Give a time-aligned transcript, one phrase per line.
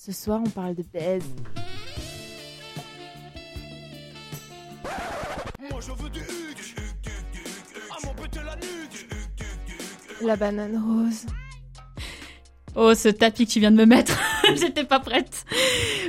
[0.00, 1.24] Ce soir, on parle de baise.
[5.70, 6.76] Moi je veux du Hugues.
[7.90, 9.08] Ah mon putain la nuque.
[10.22, 11.26] La banane rose.
[12.76, 14.16] Oh, ce tapis que tu viens de me mettre,
[14.54, 15.44] j'étais pas prête.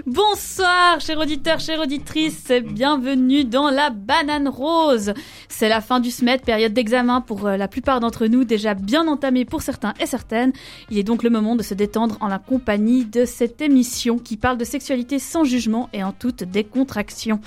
[0.05, 5.13] Bonsoir, chers auditeurs, chères auditrices, bienvenue dans la banane rose.
[5.59, 9.05] C'est la fin du SMED, période d'examen pour euh, la plupart d'entre nous, déjà bien
[9.09, 10.53] entamée pour certains et certaines.
[10.89, 14.37] Il est donc le moment de se détendre en la compagnie de cette émission qui
[14.37, 17.41] parle de sexualité sans jugement et en toute décontraction.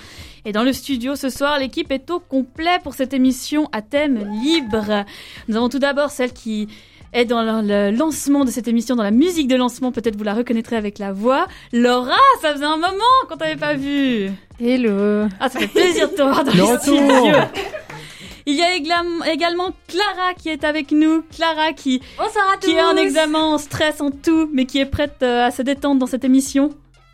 [0.45, 4.31] Et dans le studio ce soir, l'équipe est au complet pour cette émission à thème
[4.43, 5.07] libre.
[5.49, 6.69] Nous avons tout d'abord celle qui
[7.15, 10.35] est dans le, lancement de cette émission, dans la musique de lancement, peut-être vous la
[10.35, 11.47] reconnaîtrez avec la voix.
[11.73, 14.31] Laura, ça faisait un moment qu'on t'avait pas vue.
[14.61, 15.29] Hello.
[15.41, 17.49] Ah, ça fait plaisir de te voir dans Le le retour.
[18.47, 21.23] Il y a également Clara qui est avec nous.
[21.35, 24.79] Clara qui, Bonsoir à tous qui est en examen, en stress, en tout, mais qui
[24.81, 26.71] est prête euh, à se détendre dans cette émission.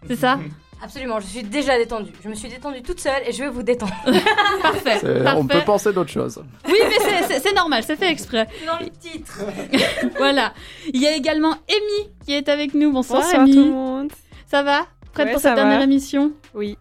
[0.07, 0.39] C'est ça?
[0.81, 2.13] Absolument, je suis déjà détendue.
[2.23, 3.93] Je me suis détendue toute seule et je vais vous détendre.
[4.63, 5.01] Parfait.
[5.37, 6.41] On peut penser d'autre chose.
[6.69, 8.47] Oui, mais c'est- normal, c'est fait exprès.
[8.65, 9.41] Dans le titre.
[10.19, 10.55] Voilà.
[10.95, 12.93] Il y a également Amy qui est avec nous.
[12.93, 13.55] Bonsoir, Bonsoir Amy.
[13.55, 14.13] tout le monde.
[14.47, 14.87] Ça va?
[15.13, 15.85] Prête Ouais, pour cette dernière va.
[15.85, 16.31] émission?
[16.55, 16.79] Oui.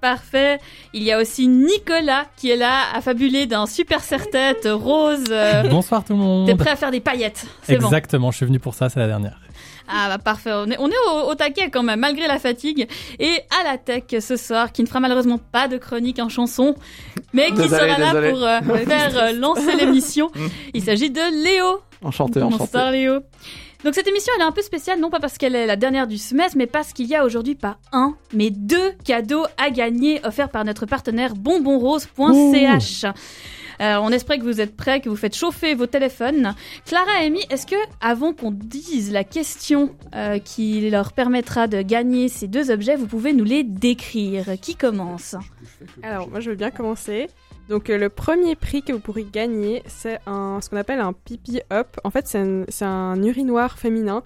[0.00, 0.58] Parfait.
[0.92, 5.24] Il y a aussi Nicolas qui est là, affabulé d'un super serre-tête rose.
[5.70, 6.46] Bonsoir tout le monde.
[6.46, 7.74] T'es prêt à faire des paillettes bon.
[7.74, 9.38] Exactement, je suis venu pour ça, c'est la dernière.
[9.88, 12.88] Ah bah parfait, on est, on est au, au taquet quand même, malgré la fatigue.
[13.20, 16.74] Et à la tech ce soir, qui ne fera malheureusement pas de chronique en chanson,
[17.32, 18.30] mais qui Désolé, sera là désolé.
[18.30, 20.30] pour euh, faire euh, lancer l'émission.
[20.74, 21.80] Il s'agit de Léo.
[22.02, 22.64] Enchanté, enchanté.
[22.64, 23.20] Bonsoir Léo?
[23.86, 26.08] Donc cette émission elle est un peu spéciale, non pas parce qu'elle est la dernière
[26.08, 30.20] du semestre, mais parce qu'il y a aujourd'hui pas un, mais deux cadeaux à gagner
[30.24, 33.04] offerts par notre partenaire bonbonrose.ch.
[33.04, 36.56] Euh, on espère que vous êtes prêts, que vous faites chauffer vos téléphones.
[36.84, 41.80] Clara et Amy, est-ce que, avant qu'on dise la question euh, qui leur permettra de
[41.82, 44.58] gagner ces deux objets, vous pouvez nous les décrire?
[44.60, 45.36] Qui commence?
[46.02, 47.28] Alors, moi, je veux bien commencer.
[47.68, 51.12] Donc, euh, le premier prix que vous pourrez gagner, c'est un, ce qu'on appelle un
[51.12, 51.96] pipi up.
[52.04, 54.22] En fait, c'est un, c'est un urinoir féminin.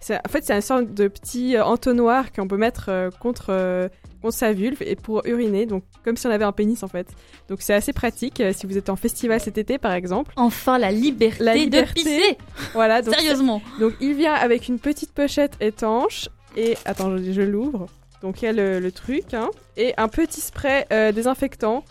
[0.00, 3.46] C'est- En fait, c'est une sorte de petit euh, entonnoir qu'on peut mettre euh, contre,
[3.48, 3.88] euh,
[4.22, 5.66] contre sa vulve et pour uriner.
[5.66, 7.08] Donc, comme si on avait un pénis, en fait.
[7.48, 10.32] Donc, c'est assez pratique si vous êtes en festival cet été, par exemple.
[10.36, 11.88] Enfin, la liberté, La liberté.
[11.88, 12.38] de pisser
[12.74, 13.02] Voilà.
[13.02, 17.86] Donc, Sérieusement Donc il vient avec une petite pochette étanche et attends je, je l'ouvre.
[18.22, 21.84] Donc il y a le, le truc hein, et un petit spray désinfectant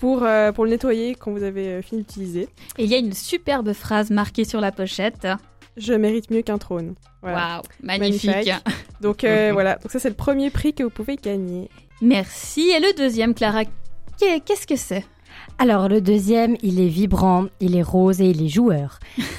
[0.00, 2.48] pour euh, pour le nettoyer quand vous avez euh, fini d'utiliser.
[2.78, 5.28] Et il y a une superbe phrase marquée sur la pochette.
[5.76, 6.94] Je mérite mieux qu'un trône.
[7.22, 7.56] Voilà.
[7.56, 8.30] Waouh, magnifique.
[8.30, 8.54] Magnifique.
[9.00, 9.76] Donc euh, voilà.
[9.76, 11.68] Donc ça c'est le premier prix que vous pouvez gagner.
[12.00, 12.70] Merci.
[12.70, 13.64] Et le deuxième, Clara,
[14.18, 15.04] qu'est- qu'est-ce que c'est?
[15.58, 18.98] Alors le deuxième, il est vibrant, il est rose et il est joueur.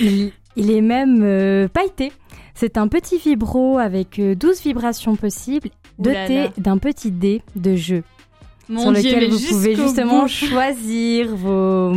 [0.00, 2.12] il, il est même euh, pailleté.
[2.54, 8.04] C'est un petit vibro avec euh, 12 vibrations possibles, doté d'un petit dé de jeu
[8.68, 10.28] Mon sur Dieu, lequel vous pouvez justement bout.
[10.28, 11.92] choisir vos,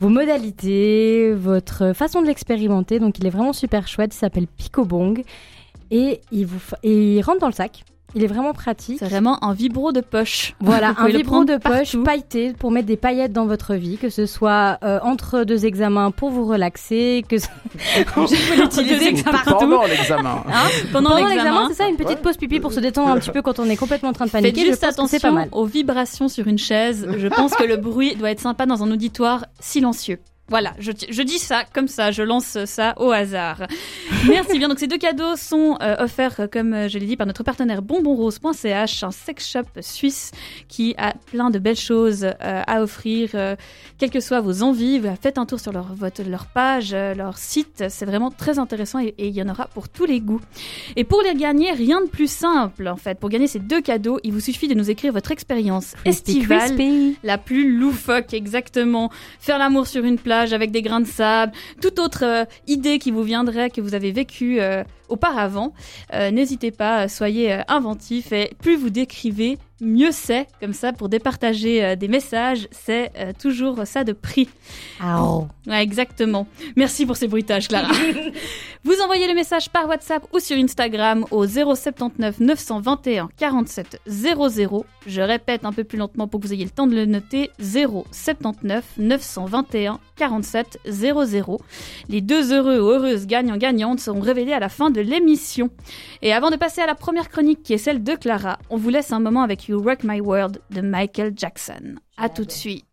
[0.00, 2.98] vos modalités, votre façon de l'expérimenter.
[2.98, 5.22] Donc il est vraiment super chouette, il s'appelle Picobong
[5.90, 7.84] et il, vous fa- et il rentre dans le sac.
[8.16, 8.96] Il est vraiment pratique.
[8.98, 10.54] C'est vraiment un vibro de poche.
[10.60, 12.02] Voilà, Vous un vibro de poche partout.
[12.02, 16.10] pailleté pour mettre des paillettes dans votre vie, que ce soit euh, entre deux examens
[16.10, 17.46] pour vous relaxer, que ce-
[17.98, 18.02] Je
[18.56, 19.50] peux l'utiliser partout.
[19.58, 20.42] Pendant l'examen.
[20.48, 20.52] Hein,
[20.92, 21.68] pendant, pendant l'examen.
[21.68, 22.22] c'est ça, une petite Ouais.
[22.22, 24.30] pause pipi pour se détendre un petit peu quand on est complètement en train de
[24.30, 24.64] Faites paniquer.
[24.66, 25.48] juste je pense que c'est pas attention mal.
[25.52, 27.06] aux vibrations sur une chaise.
[27.18, 30.18] Je pense que le bruit doit être sympa dans un auditoire silencieux.
[30.48, 33.66] Voilà, je, je dis ça comme ça, je lance ça au hasard.
[34.28, 34.68] Merci bien.
[34.68, 37.42] Donc ces deux cadeaux sont euh, offerts, euh, comme euh, je l'ai dit, par notre
[37.42, 40.30] partenaire bonbonrose.ch, un sex shop suisse
[40.68, 43.56] qui a plein de belles choses euh, à offrir, euh,
[43.98, 45.00] quelles que soient vos envies.
[45.00, 47.84] Vous Faites un tour sur leur, votre, leur page, leur site.
[47.88, 50.40] C'est vraiment très intéressant et et il y en aura pour tous les goûts.
[50.94, 53.18] Et pour les gagner, rien de plus simple en fait.
[53.18, 57.16] Pour gagner ces deux cadeaux, il vous suffit de nous écrire votre expérience estivale crispy.
[57.22, 59.10] la plus loufoque, exactement.
[59.40, 63.10] Faire l'amour sur une plage avec des grains de sable, toute autre euh, idée qui
[63.10, 65.72] vous viendrait, que vous avez vécu euh, auparavant.
[66.12, 70.46] Euh, N'hésitez pas, euh, soyez euh, inventifs et plus vous décrivez, mieux c'est.
[70.60, 74.48] Comme ça, pour départager euh, des messages, c'est euh, toujours ça de prix.
[75.02, 75.46] Au.
[75.66, 76.46] Ouais, exactement.
[76.76, 77.92] Merci pour ces bruitages, Clara.
[78.84, 84.86] Vous envoyez le message par WhatsApp ou sur Instagram au 079 921 47 00.
[85.06, 87.50] Je répète un peu plus lentement pour que vous ayez le temps de le noter.
[87.58, 91.60] 079 921 47 00.
[92.08, 95.70] Les deux heureux ou heureuses gagnants-gagnantes seront révélés à la fin de l'émission.
[96.22, 98.88] Et avant de passer à la première chronique qui est celle de Clara, on vous
[98.90, 101.96] laisse un moment avec You Rock My World de Michael Jackson.
[102.16, 102.84] À tout de suite.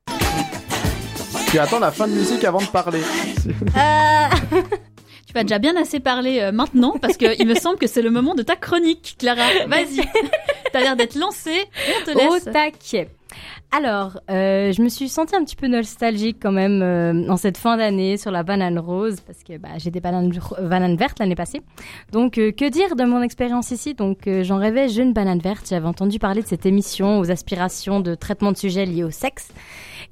[1.50, 3.01] Tu attends la fin de musique avant de parler.
[3.44, 3.53] Tu
[5.27, 8.01] Tu vas déjà bien assez parler euh, maintenant parce que il me semble que c'est
[8.03, 9.47] le moment de ta chronique, Clara.
[9.67, 10.01] Vas-y.
[10.73, 11.65] T'as l'air d'être lancée.
[12.01, 12.44] On te Au laisse.
[12.45, 13.09] taquet.
[13.75, 17.57] Alors, euh, je me suis sentie un petit peu nostalgique quand même euh, en cette
[17.57, 20.31] fin d'année sur la banane rose parce que bah, j'ai des bananes,
[20.61, 21.63] bananes vertes l'année passée.
[22.11, 23.95] Donc, euh, que dire de mon expérience ici?
[23.95, 25.65] Donc, euh, j'en rêvais jeune banane verte.
[25.67, 29.47] J'avais entendu parler de cette émission aux aspirations de traitement de sujets liés au sexe.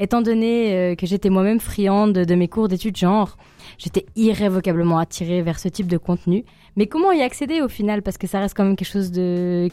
[0.02, 3.38] Étant donné euh, que j'étais moi-même friande de mes cours d'études genre,
[3.78, 6.44] j'étais irrévocablement attirée vers ce type de contenu.
[6.76, 8.02] Mais comment y accéder au final?
[8.02, 9.70] Parce que ça reste quand même quelque chose de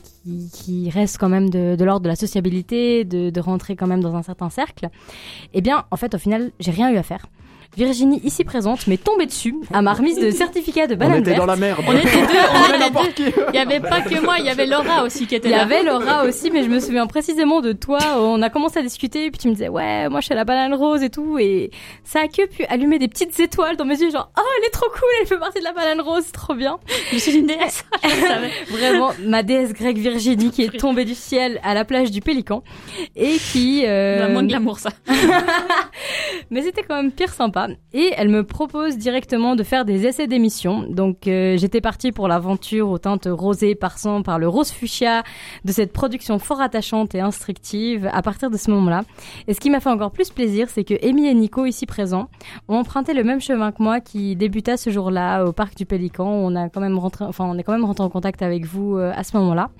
[0.52, 4.22] qui, reste quand même de, l'ordre de la sociabilité, de rentrer quand même dans un
[4.22, 4.90] certain cercle.
[5.54, 7.24] Eh bien, en fait, au final, j'ai rien eu à faire.
[7.76, 11.30] Virginie, ici présente, m'est tombée dessus à ma remise de certificat de On banane était
[11.30, 11.38] verte.
[11.40, 11.80] dans la merde.
[11.86, 13.32] On était deux, on était qui.
[13.50, 15.54] Il y avait pas que moi, il y avait Laura aussi qui était Il y
[15.54, 15.62] là.
[15.62, 17.98] avait Laura aussi, mais je me souviens précisément de toi.
[18.16, 20.36] On a commencé à discuter, et puis tu me disais, ouais, moi je suis à
[20.36, 21.38] la banane rose et tout.
[21.38, 21.70] Et
[22.02, 24.70] ça a que pu allumer des petites étoiles dans mes yeux, genre, oh, elle est
[24.70, 26.78] trop cool, elle fait partie de la banane rose, c'est trop bien.
[27.12, 27.84] Je suis une déesse.
[28.70, 32.64] Vraiment, ma déesse grecque Virginie qui est tombée du ciel à la plage du Pélican
[33.14, 33.84] et qui.
[33.86, 34.90] euh, La moins de glamour, ça.
[36.50, 37.57] Mais c'était quand même pire sympa.
[37.92, 40.84] Et elle me propose directement de faire des essais d'émissions.
[40.88, 45.22] Donc euh, j'étais partie pour l'aventure aux teintes rosées passant par le rose fuchsia
[45.64, 49.02] de cette production fort attachante et instructive à partir de ce moment-là.
[49.46, 52.28] Et ce qui m'a fait encore plus plaisir, c'est que Amy et Nico, ici présents,
[52.68, 56.28] ont emprunté le même chemin que moi qui débuta ce jour-là au parc du Pélican.
[56.28, 58.96] On a quand même rentré, enfin on est quand même rentré en contact avec vous
[58.96, 59.70] euh, à ce moment-là.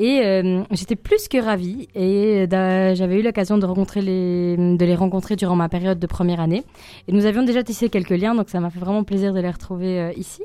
[0.00, 3.66] Et euh, j'étais plus que ravie et euh, j'avais eu l'occasion de
[4.00, 6.64] les de les rencontrer durant ma période de première année
[7.06, 9.50] et nous avions déjà tissé quelques liens donc ça m'a fait vraiment plaisir de les
[9.50, 10.42] retrouver euh, ici.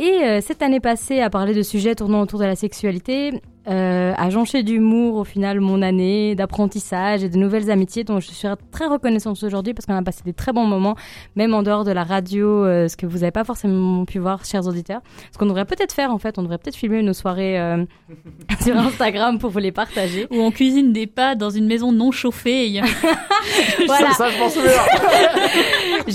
[0.00, 4.30] Et cette année passée à parler de sujets tournant autour de la sexualité, euh, à
[4.30, 8.86] joncher d'humour au final mon année d'apprentissage et de nouvelles amitiés dont je suis très
[8.86, 10.96] reconnaissante aujourd'hui parce qu'on a passé des très bons moments,
[11.36, 14.44] même en dehors de la radio, euh, ce que vous n'avez pas forcément pu voir,
[14.44, 15.02] chers auditeurs.
[15.32, 17.84] Ce qu'on devrait peut-être faire en fait, on devrait peut-être filmer nos soirées euh,
[18.62, 20.26] sur Instagram pour vous les partager.
[20.30, 22.80] Où on cuisine des pâtes dans une maison non chauffée.
[23.86, 24.10] Voilà.
[24.12, 24.70] Ça, je m'en souviens.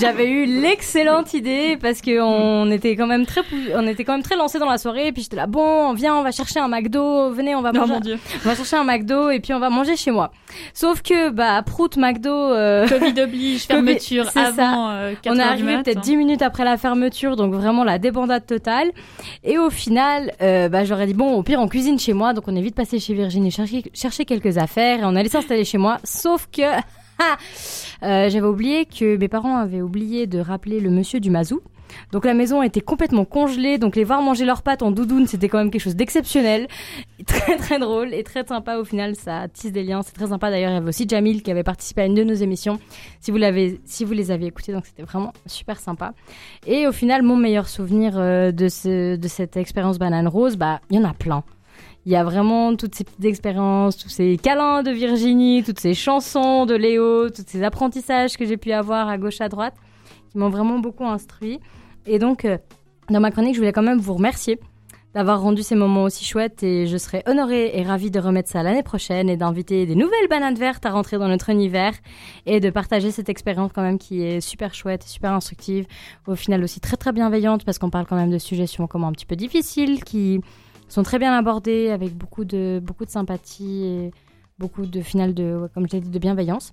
[0.04, 3.42] J'avais eu l'excellente idée parce que on était quand même très,
[3.74, 5.08] on était quand même très lancés dans la soirée.
[5.08, 7.32] Et puis j'étais là, bon, viens, on va chercher un McDo.
[7.32, 8.20] Venez, on va Oh manger, mon dieu.
[8.46, 10.32] on va chercher un McDo et puis on va manger chez moi.
[10.74, 15.78] Sauf que bah Prout McDo, euh, Covid oblige, fermeture avant euh, 4 on est arrivé
[15.84, 18.92] peut-être 10 minutes après la fermeture, donc vraiment la débandade totale.
[19.44, 22.48] Et au final, euh, bah, j'aurais dit bon, au pire on cuisine chez moi, donc
[22.48, 25.78] on est vite passé chez Virginie chercher, chercher quelques affaires et on allait s'installer chez
[25.78, 25.98] moi.
[26.04, 26.62] Sauf que
[28.04, 31.62] euh, j'avais oublié que mes parents avaient oublié de rappeler le monsieur du Mazou.
[32.12, 35.50] Donc la maison était complètement congelée, donc les voir manger leurs pâtes en doudoune, c'était
[35.50, 36.68] quand même quelque chose d'exceptionnel,
[37.26, 38.78] très très drôle et très sympa.
[38.78, 40.50] Au final, ça tisse des liens, c'est très sympa.
[40.50, 42.80] D'ailleurs, il y avait aussi Jamil qui avait participé à une de nos émissions,
[43.20, 46.14] si vous, l'avez, si vous les avez écoutées, donc c'était vraiment super sympa.
[46.66, 50.82] Et au final, mon meilleur souvenir euh, de, ce, de cette expérience Banane Rose, bah
[50.90, 51.44] il y en a plein.
[52.06, 55.94] Il y a vraiment toutes ces petites expériences, tous ces câlins de Virginie, toutes ces
[55.94, 59.76] chansons de Léo, tous ces apprentissages que j'ai pu avoir à gauche à droite,
[60.30, 61.60] qui m'ont vraiment beaucoup instruit.
[62.06, 62.58] Et donc, euh,
[63.10, 64.60] dans ma chronique, je voulais quand même vous remercier
[65.14, 68.64] d'avoir rendu ces moments aussi chouettes et je serais honorée et ravie de remettre ça
[68.64, 71.94] l'année prochaine et d'inviter des nouvelles bananes vertes à rentrer dans notre univers
[72.46, 75.86] et de partager cette expérience quand même qui est super chouette et super instructive,
[76.28, 79.12] au final aussi très très bienveillante parce qu'on parle quand même de sujets comment un
[79.12, 80.42] petit peu difficiles qui
[80.94, 84.12] sont très bien abordés avec beaucoup de beaucoup de sympathie et
[84.60, 86.72] beaucoup de final de ouais, comme je l'ai dit de bienveillance.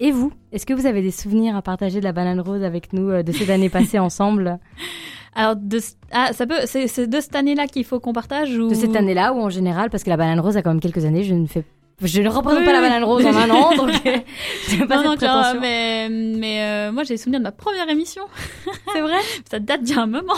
[0.00, 2.94] Et vous, est-ce que vous avez des souvenirs à partager de la banane rose avec
[2.94, 4.58] nous euh, de ces années passées ensemble?
[5.34, 5.78] Alors, de,
[6.10, 8.68] ah, ça peut, c'est, c'est de cette année-là qu'il faut qu'on partage ou?
[8.68, 9.90] De cette année-là ou en général?
[9.90, 11.64] Parce que la banane rose a quand même quelques années, je ne fais
[12.02, 14.16] je ne représente Oui, pas la banane rose en un an donc euh,
[14.68, 15.60] j'ai pas Non, cette prétention.
[15.60, 18.22] mais, mais euh, moi j'ai souvenir de ma première émission.
[18.92, 19.18] C'est vrai?
[19.50, 20.34] Ça date d'il y a un moment.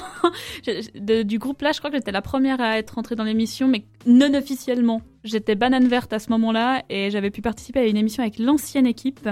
[0.66, 3.14] Je- je- de- du groupe là, je crois que j'étais la première à être rentrée
[3.16, 5.02] dans l'émission, mais non officiellement.
[5.24, 8.86] J'étais banane verte à ce moment-là et j'avais pu participer à une émission avec l'ancienne
[8.86, 9.28] équipe.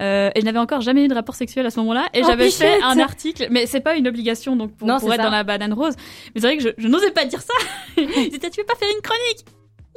[0.00, 2.06] Euh, et je n'avais encore jamais eu de rapport sexuel à ce moment-là.
[2.14, 5.12] Et Oh, j'avais fait un article, mais c'est pas une obligation donc pour, Non, pour
[5.12, 5.24] être ça.
[5.24, 5.94] dans la banane rose.
[6.34, 7.52] Mais c'est vrai que je, je n'osais pas dire ça.
[7.98, 9.44] Ils étaient, tu veux pas faire une chronique?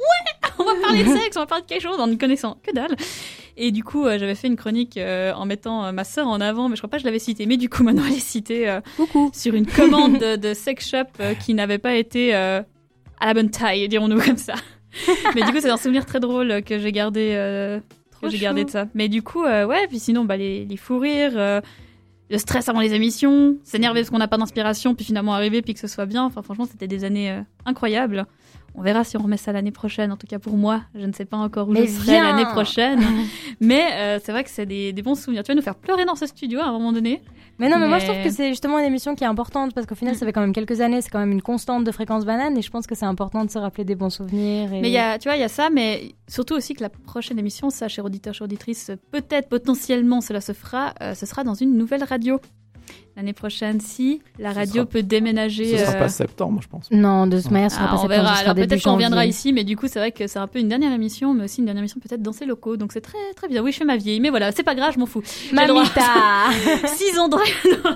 [0.04, 2.58] Ouais, on va parler de sexe, on va parler de quelque chose en ne connaissant
[2.62, 2.96] que dalle.
[3.56, 6.40] Et du coup, euh, j'avais fait une chronique euh, en mettant euh, ma sœur en
[6.40, 7.46] avant, mais je crois pas que je l'avais citée.
[7.46, 8.78] Mais du coup, maintenant, elle est citée
[9.32, 12.64] sur une commande de, de sex shop qui n'avait pas été à
[13.20, 14.54] la bonne taille, dirons-nous comme ça.
[15.34, 17.80] mais du coup, c'est un souvenir très drôle que j'ai gardé, que
[18.12, 18.86] Trop j'ai gardé de ça.
[18.94, 21.62] Mais du coup, ouais, puis sinon, bah, les, les fous rires,
[22.30, 25.74] le stress avant les émissions, s'énerver parce qu'on n'a pas d'inspiration, puis finalement arriver, puis
[25.74, 26.24] que ce soit bien.
[26.24, 28.26] Enfin, franchement, c'était des années, euh, incroyable.
[28.76, 30.10] On verra si on remet ça l'année prochaine.
[30.10, 32.46] En tout cas pour moi, je ne sais pas encore où Mais je serai l'année
[32.46, 33.00] prochaine.
[33.60, 35.44] mais euh, c'est vrai que c'est des, des bons souvenirs.
[35.44, 37.22] Tu vas nous faire pleurer dans ce studio à un moment donné.
[37.58, 39.86] Mais non, mais, moi je trouve que c'est justement une émission qui est importante parce
[39.86, 42.24] qu'au final, ça fait quand même quelques années, c'est quand même une constante de fréquence
[42.24, 44.72] banane et je pense que c'est important de se rappeler des bons souvenirs.
[44.72, 44.80] Et...
[44.80, 47.38] Mais y a, tu vois, il y a ça, mais surtout aussi que la prochaine
[47.38, 51.54] émission, ça, cher auditeur, chère auditrice, peut-être, potentiellement, cela se fera, euh, ce sera dans
[51.54, 52.40] une nouvelle radio.
[53.16, 55.78] L'année prochaine, si la Ce radio sera- peut déménager.
[55.78, 56.90] Ce sera euh, pas septembre, je pense.
[56.90, 58.28] Non, de toute manière, ce sera ah, pas on septembre, verra.
[58.28, 60.40] ce sera Alors début peut-être qu'on reviendra ici, mais du coup, c'est vrai que c'est
[60.40, 62.76] un peu une dernière émission, mais aussi une dernière émission peut-être dans ces locaux.
[62.76, 63.62] Donc c'est très très bien.
[63.62, 65.22] Oui, je fais ma vieille, mais voilà, c'est pas grave, je m'en fous.
[65.52, 66.02] Mamita
[66.88, 67.38] Six ans dans,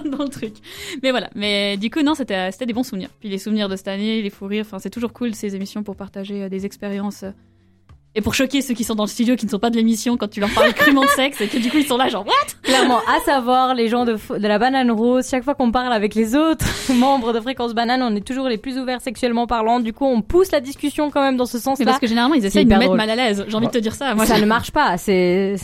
[0.04, 0.54] dans le truc.
[1.02, 1.30] Mais voilà.
[1.34, 3.10] Mais du coup, non, c'était c'était des bons souvenirs.
[3.18, 4.64] Puis les souvenirs de cette année, les fous rires.
[4.66, 7.24] Enfin, c'est toujours cool ces émissions pour partager euh, des expériences.
[8.14, 10.16] Et pour choquer ceux qui sont dans le studio, qui ne sont pas de l'émission,
[10.16, 12.26] quand tu leur parles crûment de sexe, et que du coup ils sont là genre
[12.26, 12.32] What?
[12.62, 16.14] Clairement, à savoir, les gens de, de la banane rose, chaque fois qu'on parle avec
[16.14, 19.78] les autres membres de Fréquence Banane, on est toujours les plus ouverts sexuellement parlant.
[19.78, 21.84] Du coup, on pousse la discussion quand même dans ce sens-là.
[21.84, 23.44] parce que généralement ils essayent de mettre mal à l'aise.
[23.46, 24.14] J'ai envie de te dire ça.
[24.14, 24.96] Moi, ça ne marche pas.
[24.96, 25.56] C'est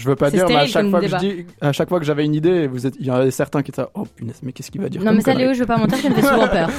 [0.00, 1.18] Je veux pas dire, mais à chaque, fois que je débat.
[1.18, 3.62] dis, à chaque fois que j'avais une idée, vous êtes, il y en avait certains
[3.62, 5.66] qui étaient oh punaise, mais qu'est-ce qu'il va dire non mais ça, Léo, je veux
[5.66, 6.70] pas mentir, tu me fais souvent peur.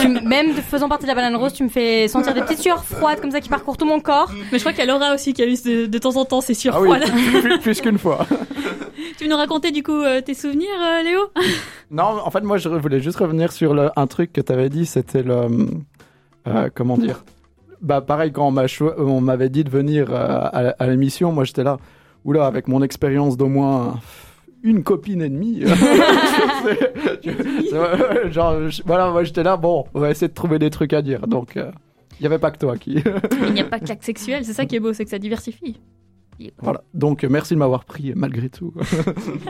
[0.00, 2.84] tu, même faisant partie de la banane rose, tu me fais sentir des petites sueurs
[2.84, 4.32] froides comme ça qui parcourent tout mon corps.
[4.50, 6.24] Mais je crois qu'il y a Laura aussi qui a eu de, de temps en
[6.24, 7.04] temps ces Ah oui, surfroides.
[7.42, 8.26] plus, plus qu'une fois.
[9.18, 11.20] tu veux nous raconter du coup euh, tes souvenirs, euh, Léo?
[11.90, 14.68] Non, en fait, moi, je voulais juste revenir sur le, un truc que tu avais
[14.68, 15.46] dit, c'était le.
[16.48, 17.24] euh, comment dire?
[17.80, 18.52] Bah, pareil, quand
[18.98, 21.76] on m'avait dit de venir euh, à, à l'émission, moi, j'étais là,
[22.28, 23.98] oula, avec mon expérience d'au moins
[24.62, 25.62] une copine et demie.
[26.62, 30.70] C'est- c'est- genre, je- voilà, moi, j'étais là, bon, on va essayer de trouver des
[30.70, 31.26] trucs à dire.
[31.26, 31.70] Donc, euh,
[32.18, 33.02] il n'y avait pas que toi qui.
[33.46, 35.18] Il n'y a pas que l'acte sexuel, c'est ça qui est beau, c'est que ça
[35.18, 35.80] diversifie.
[36.60, 36.82] voilà.
[36.94, 38.72] Donc, euh, merci de m'avoir pris, malgré tout.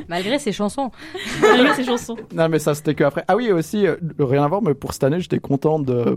[0.08, 0.90] Malgré ces chansons.
[1.40, 2.16] Malgré ces chansons.
[2.34, 3.24] Non, mais ça, c'était que après.
[3.28, 6.16] Ah oui, aussi, euh, rien à voir, mais pour cette année, j'étais content de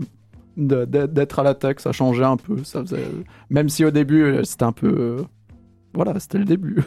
[0.54, 1.76] d'être à la tech.
[1.78, 2.62] Ça changeait un peu.
[2.62, 3.06] Ça faisait...
[3.48, 5.24] Même si au début, euh, c'était un peu.
[5.94, 6.76] Euh, Voilà, c'était le début.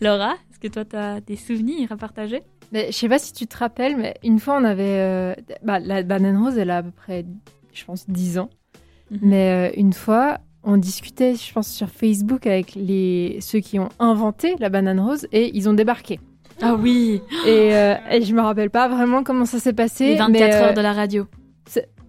[0.00, 2.42] Laura, est-ce que toi t'as des souvenirs à partager?
[2.72, 4.84] Mais je sais pas si tu te rappelles, mais une fois on avait.
[4.98, 7.24] euh, bah, la banane rose, elle a à peu près,
[7.72, 8.50] je pense, 10 ans.
[9.10, 9.18] Mhm.
[9.22, 13.88] Mais euh, une fois, on discutait, je pense, sur Facebook avec les ceux qui ont
[13.98, 16.20] inventé la banane rose et ils ont débarqué.
[16.62, 20.08] Ah oui, Et, euh, et je me rappelle pas vraiment comment ça s'est passé.
[20.08, 21.26] les 24 mais, euh, heures de la radio.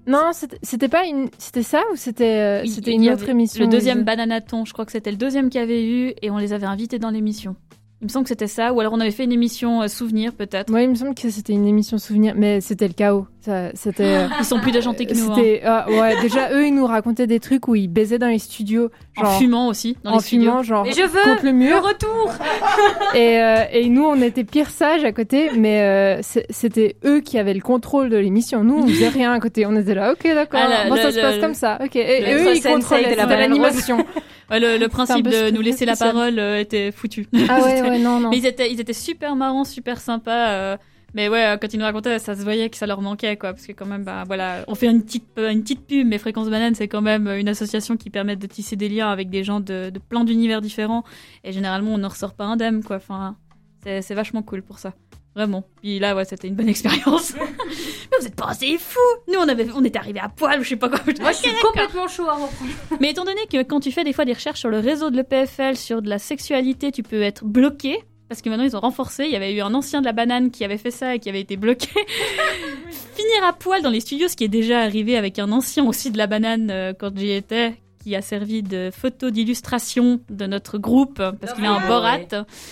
[0.08, 1.30] Non, c'était- pas une.
[1.38, 4.92] C'était ça ou c'était euh, c'était une autre émission Le deuxième Bananaton, je crois que
[4.92, 7.56] c'était le deuxième qu'il y avait eu et on les avait invités dans l'émission.
[8.02, 10.34] Il me semble que c'était ça, ou alors on avait fait une émission euh, souvenir
[10.34, 10.74] peut-être.
[10.74, 13.28] Ouais, il me semble que c'était une émission souvenir, mais c'était le chaos.
[13.42, 14.04] Ça, C'était.
[14.04, 15.60] euh, Ils sont plus déjantés que nous, hein.
[15.64, 18.90] Ah, ouais déjà eux ils nous racontaient des trucs où ils baisaient dans les studios
[19.18, 20.50] en fumant aussi dans en les studios.
[20.52, 22.32] fumant genre Mais je veux contre le le mur retour
[23.16, 26.20] et, euh, et nous on était pire sages à côté mais euh,
[26.52, 29.76] c'était eux qui avaient le contrôle de l'émission nous on faisait rien à côté on
[29.76, 32.56] était là ok d'accord Ah, le- ça se passe le- comme ça ok et, eux
[32.56, 33.98] ils contrôlaient l'animation
[34.52, 37.28] Ouais, le, le principe de nous laisser la parole euh, était foutu.
[37.50, 40.50] ah ouais ouais non non Mais ils étaient, ils étaient super marrants, super sympas.
[40.52, 40.78] euh,
[41.14, 43.52] mais ouais, quand ils nous racontaient, ça se voyait que ça leur manquait, quoi.
[43.52, 46.18] Parce que quand même, bah voilà, on fait une petite, euh, une petite pub, mais
[46.18, 49.44] Fréquence Banane, c'est quand même une association qui permet de tisser des liens avec des
[49.44, 51.04] gens de, de plein d'univers différents.
[51.44, 52.96] Et généralement, on n'en ressort pas indemne, quoi.
[52.96, 53.36] Enfin,
[53.84, 54.94] c'est vachement cool pour ça.
[55.36, 55.64] Vraiment.
[55.82, 57.34] Puis là, ouais, c'était une bonne expérience.
[57.36, 60.64] mais vous êtes pas assez fous Nous, on, avait, on était arrivés à poil ou
[60.64, 61.00] je sais pas quoi.
[61.20, 62.72] Moi, je suis complètement chaud à reprendre.
[63.00, 65.16] Mais étant donné que quand tu fais des fois des recherches sur le réseau de
[65.18, 68.04] l'EPFL, sur de la sexualité, tu peux être bloqué.
[68.28, 69.26] Parce que maintenant ils ont renforcé.
[69.26, 71.28] Il y avait eu un ancien de la banane qui avait fait ça et qui
[71.28, 71.90] avait été bloqué.
[73.16, 76.12] Finir à poil dans les studios, ce qui est déjà arrivé avec un ancien aussi
[76.12, 80.78] de la banane euh, quand j'y étais, qui a servi de photo d'illustration de notre
[80.78, 82.18] groupe parce qu'il a un borat.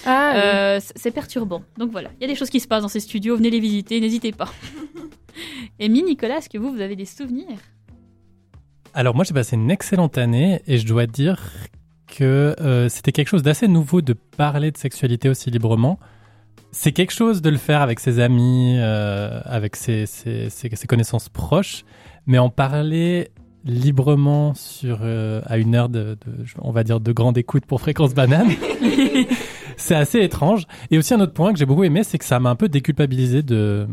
[0.05, 0.39] ah oui.
[0.41, 1.61] Euh, c'est perturbant.
[1.77, 3.35] Donc voilà, il y a des choses qui se passent dans ces studios.
[3.37, 4.49] Venez les visiter, n'hésitez pas.
[5.79, 7.57] Et Mi Nicolas, est-ce que vous, vous avez des souvenirs?
[8.93, 11.39] Alors moi j'ai passé une excellente année et je dois dire
[12.07, 15.99] que euh, c'était quelque chose d'assez nouveau de parler de sexualité aussi librement.
[16.71, 20.87] C'est quelque chose de le faire avec ses amis, euh, avec ses, ses- ses- ses
[20.87, 21.83] connaissances proches,
[22.25, 23.29] mais en parler
[23.65, 27.81] librement sur euh, à une heure de, de- on va dire de grande écoute pour
[27.81, 28.47] fréquence banane,
[29.77, 30.65] c'est assez étrange.
[30.91, 32.69] Et aussi un autre point que j'ai beaucoup aimé, c'est que ça m'a un peu
[32.69, 33.87] déculpabilisé de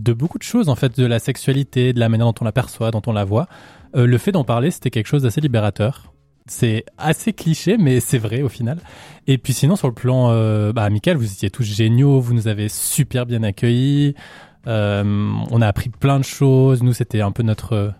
[0.00, 2.90] de beaucoup de choses en fait, de la sexualité, de la manière dont on l'aperçoit,
[2.90, 3.48] dont on la voit.
[3.96, 6.12] Euh, le fait d'en parler, c'était quelque chose d'assez libérateur.
[6.46, 8.78] C'est assez cliché, mais c'est vrai au final.
[9.26, 12.48] Et puis sinon, sur le plan euh, bah, amical, vous étiez tous géniaux, vous nous
[12.48, 14.14] avez super bien accueillis.
[14.66, 16.82] Euh, on a appris plein de choses.
[16.82, 17.92] Nous, c'était un peu notre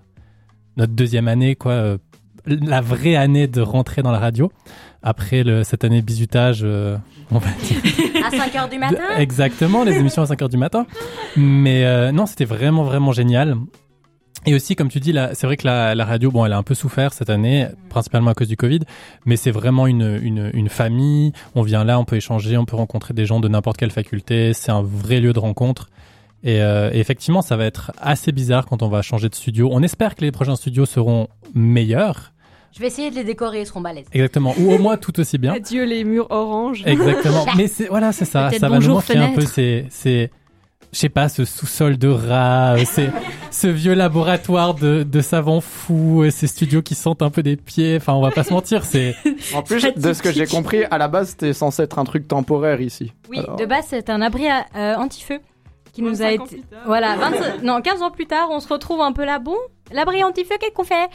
[0.78, 1.72] notre deuxième année, quoi.
[1.72, 1.98] euh,
[2.46, 4.50] la vraie année de rentrer dans la radio.
[5.02, 6.96] Après le, cette année bizutage, euh,
[7.30, 7.78] on va dire.
[8.24, 10.86] À 5h du matin Exactement, les émissions à 5h du matin.
[11.36, 13.56] Mais euh, non, c'était vraiment, vraiment génial.
[14.46, 16.62] Et aussi, comme tu dis, c'est vrai que la, la radio, bon, elle a un
[16.62, 18.80] peu souffert cette année, principalement à cause du Covid,
[19.26, 21.32] mais c'est vraiment une, une, une famille.
[21.54, 24.52] On vient là, on peut échanger, on peut rencontrer des gens de n'importe quelle faculté.
[24.54, 25.90] C'est un vrai lieu de rencontre.
[26.44, 29.68] Et, euh, et effectivement, ça va être assez bizarre quand on va changer de studio.
[29.72, 32.32] On espère que les prochains studios seront meilleurs.
[32.72, 34.06] Je vais essayer de les décorer, ils seront balèzes.
[34.12, 34.54] Exactement.
[34.58, 35.52] Ou au moins tout aussi bien.
[35.56, 36.82] Adieu les murs orange.
[36.86, 37.44] Exactement.
[37.56, 38.50] Mais c'est voilà, c'est ça.
[38.58, 39.40] Ça va nous manquer un peu.
[39.40, 40.30] C'est c'est
[40.92, 43.10] je sais pas ce sous-sol de rats, euh, c'est
[43.50, 47.56] ce vieux laboratoire de, de savants fous, euh, ces studios qui sentent un peu des
[47.56, 47.96] pieds.
[47.96, 49.14] Enfin, on va pas se mentir, c'est
[49.54, 52.26] En plus, de ce que j'ai compris, à la base, c'était censé être un truc
[52.26, 53.12] temporaire ici.
[53.28, 55.40] Oui, Alors- de base, c'est un abri à- euh, anti-feu
[55.98, 56.56] qui nous a 25 ans été.
[56.56, 56.82] plus tard.
[56.86, 59.38] Voilà, 25 non, 15 ans plus tard, on se retrouve un peu là.
[59.38, 59.56] Bon,
[59.92, 61.08] l'abri anti-feu, qu'est-ce qu'on fait?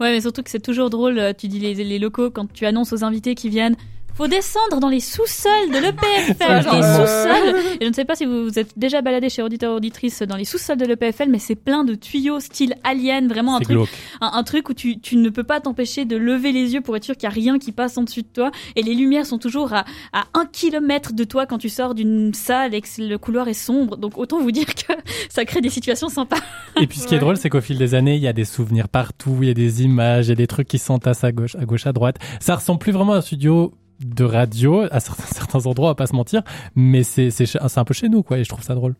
[0.00, 2.66] Ouais, mais surtout que c'est toujours drôle, euh, tu dis les, les locaux, quand tu
[2.66, 3.76] annonces aux invités qui viennent,
[4.20, 7.76] faut descendre dans les sous-sols de l'EPFL, les sous-sols.
[7.80, 10.36] Et je ne sais pas si vous vous êtes déjà baladé chez auditeurs auditrices dans
[10.36, 13.78] les sous-sols de l'EPFL, mais c'est plein de tuyaux style alien, vraiment un truc,
[14.20, 16.96] un, un truc où tu, tu ne peux pas t'empêcher de lever les yeux pour
[16.98, 18.50] être sûr qu'il n'y a rien qui passe en dessus de toi.
[18.76, 22.34] Et les lumières sont toujours à, à un kilomètre de toi quand tu sors d'une
[22.34, 23.96] salle et que le couloir est sombre.
[23.96, 24.92] Donc autant vous dire que
[25.30, 26.36] ça crée des situations sympas.
[26.78, 27.20] Et puis ce qui est Ouais.
[27.20, 29.54] drôle, c'est qu'au fil des années, il y a des souvenirs partout, il y a
[29.54, 32.16] des images, il y a des trucs qui s'entassent à gauche, à gauche, à droite.
[32.38, 35.94] Ça ressemble plus vraiment à un studio de radio à certains, certains endroits, on va
[35.94, 36.42] pas se mentir,
[36.74, 37.30] mais c'est
[37.76, 38.94] un peu chez nous quoi, et je trouve ça drôle.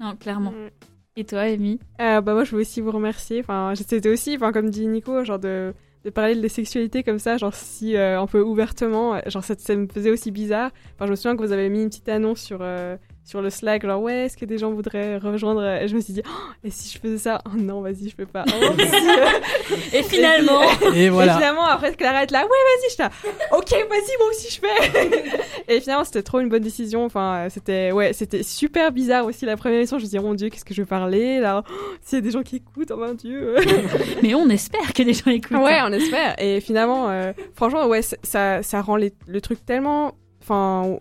[0.00, 0.52] Non, clairement.
[0.52, 0.70] Mm.
[1.16, 1.78] Et toi, Amy?
[2.00, 3.40] Euh, bah moi je veux aussi vous remercier.
[3.40, 7.36] Enfin c'était aussi, enfin comme dit Nico, genre de, de parler de sexualité comme ça,
[7.36, 10.70] genre si euh, un peu ouvertement, genre ça, ça me faisait aussi bizarre.
[10.94, 12.96] Enfin je me souviens que vous avez mis une petite annonce sur euh,
[13.30, 15.64] sur le Slack, genre ouais est-ce que des gens voudraient rejoindre?
[15.64, 17.40] Et je me suis dit Oh, et si je faisais ça?
[17.46, 18.44] Oh non vas-y je peux pas.
[18.48, 18.72] Oh.
[19.92, 20.62] Et finalement,
[20.94, 21.34] Et Et voilà.
[21.36, 23.10] finalement après Clara est là ouais vas-y je là
[23.56, 25.30] ok vas-y moi aussi je fais.
[25.76, 27.04] et finalement c'était trop une bonne décision.
[27.04, 29.98] Enfin c'était ouais c'était super bizarre aussi la première émission.
[29.98, 31.62] Je me suis dit mon dieu qu'est-ce que je vais parler là?
[31.68, 31.72] Oh,
[32.02, 33.54] S'il y a des gens qui écoutent oh mon dieu.
[34.22, 35.56] mais on espère que des gens écoutent.
[35.58, 36.34] Ouais, on espère.
[36.38, 40.14] Et finalement, euh, franchement, ouais, ça, ça rend les- le truc tellement.
[40.42, 40.98] Enfin,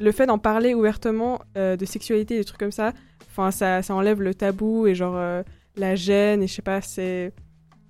[0.00, 2.92] le fait d'en parler ouvertement euh, de sexualité, des trucs comme ça,
[3.28, 5.42] enfin, ça, ça enlève le tabou et genre euh,
[5.76, 7.32] la gêne et je sais pas, c'est.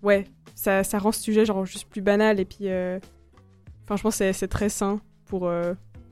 [0.02, 2.68] Ouais, ça, ça rend ce sujet genre juste plus banal et puis.
[2.68, 2.98] euh,
[3.84, 5.50] Enfin, je pense que c'est- très sain pour.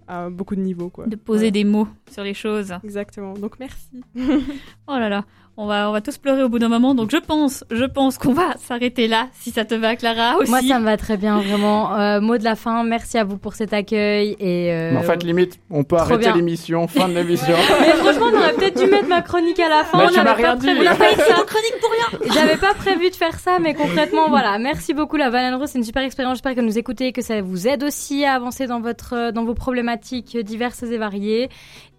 [0.08, 1.06] à beaucoup de niveaux, quoi.
[1.06, 2.72] de poser des mots sur les choses.
[2.82, 3.34] Exactement.
[3.34, 4.02] Donc, merci.
[4.88, 5.24] Oh là là,
[5.60, 6.94] on va, on va tous pleurer au bout d'un moment.
[6.94, 10.50] Donc je pense, je pense qu'on va s'arrêter là, si ça te va, Clara aussi.
[10.50, 11.98] Moi, ça me va très bien, vraiment.
[11.98, 14.36] Euh, mot de la fin, merci à vous pour cet accueil.
[14.38, 17.56] Et, euh, Mais en fait, limite, on peut trop arrêter l'émission, fin de l'émission.
[17.80, 19.98] mais franchement, on aurait peut-être dû mettre ma chronique à la fin.
[19.98, 20.80] Mais on n'avait pas prévu.
[20.80, 22.32] On a faire une chronique pour rien.
[22.34, 24.58] J'avais pas prévu de faire ça, mais concrètement, voilà.
[24.60, 25.70] Merci beaucoup, la Banane Rose.
[25.72, 26.36] C'est une super expérience.
[26.36, 29.54] J'espère que nous écoutez, que ça vous aide aussi à avancer dans votre, dans vos
[29.54, 31.48] problématiques diverses et variées.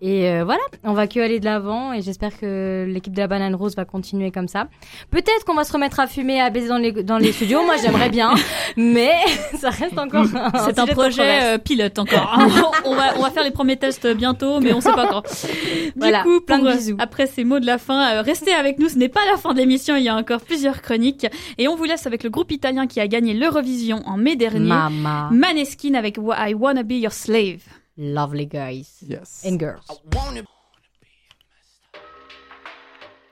[0.02, 1.94] Et euh, voilà, on va que aller de l'avant.
[1.94, 4.68] Et j'espère que l'équipe de la Banane Rose va continuer comme ça.
[5.12, 7.64] Peut-être qu'on va se remettre à fumer, à baiser dans les, dans les studios.
[7.64, 8.34] Moi, j'aimerais bien,
[8.78, 9.14] mais
[9.60, 10.26] ça reste encore.
[10.36, 12.38] un C'est un de projet euh, pilote encore.
[12.86, 15.22] on, va, on va faire les premiers tests bientôt, mais on sait pas quand.
[15.22, 16.96] Du Voilà, coup, plein de pour, euh, bisous.
[17.00, 18.90] après ces mots de la fin, euh, restez avec nous.
[18.90, 21.28] Ce n'est pas la fin de l'émission, il y a encore plusieurs chroniques.
[21.58, 24.68] Et on vous laisse avec le groupe italien qui a gagné l'Eurovision en mai dernier.
[24.68, 27.62] Mama, Maneskin avec I Wanna Be Your Slave.
[27.98, 29.44] lovely guys Yes.
[29.46, 29.86] and girls.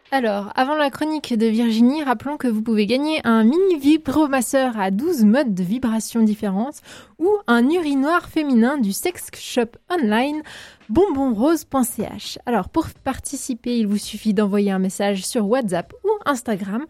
[0.09, 4.89] Alors, avant la chronique de Virginie, rappelons que vous pouvez gagner un mini vibromasseur à
[4.89, 6.81] 12 modes de vibration différentes
[7.19, 10.43] ou un urinoir féminin du sex shop online
[10.87, 12.39] bonbonrose.ch.
[12.45, 16.85] Alors, pour participer, il vous suffit d'envoyer un message sur WhatsApp ou Instagram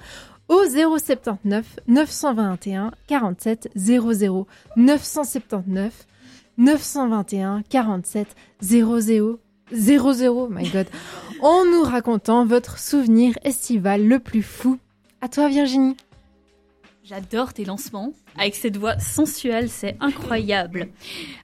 [0.47, 6.06] au 079 921 47 00 979
[6.60, 8.27] 921 47
[8.62, 9.39] 00
[9.71, 10.88] 00 my god
[11.41, 14.80] en nous racontant votre souvenir estival le plus fou.
[15.21, 15.95] À toi Virginie.
[17.03, 18.12] J'adore tes lancements.
[18.38, 20.89] Avec cette voix sensuelle, c'est incroyable.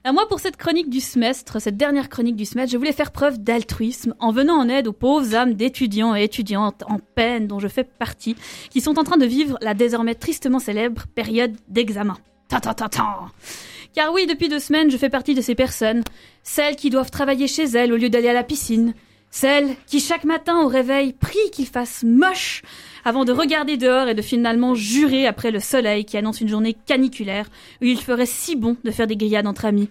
[0.06, 3.12] Euh, moi, pour cette chronique du semestre, cette dernière chronique du semestre, je voulais faire
[3.12, 7.60] preuve d'altruisme en venant en aide aux pauvres âmes d'étudiants et étudiantes en peine dont
[7.60, 8.36] je fais partie,
[8.68, 12.18] qui sont en train de vivre la désormais tristement célèbre période d'examen.
[12.48, 13.30] Ta ta ta ta.
[13.94, 16.02] Car oui, depuis deux semaines, je fais partie de ces personnes,
[16.42, 18.92] celles qui doivent travailler chez elles au lieu d'aller à la piscine,
[19.30, 22.62] celles qui chaque matin au réveil prient qu'il fasse moche
[23.04, 26.74] avant de regarder dehors et de finalement jurer après le soleil qui annonce une journée
[26.86, 27.46] caniculaire
[27.80, 29.90] où il ferait si bon de faire des grillades entre amis.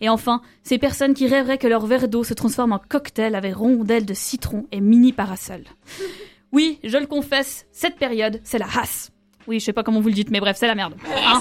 [0.00, 3.56] Et enfin, ces personnes qui rêveraient que leur verre d'eau se transforme en cocktail avec
[3.56, 5.64] rondelles de citron et mini parasol.
[6.52, 9.12] Oui, je le confesse, cette période, c'est la race.
[9.46, 10.94] Oui, je sais pas comment vous le dites, mais bref, c'est la merde.
[11.24, 11.40] Hein?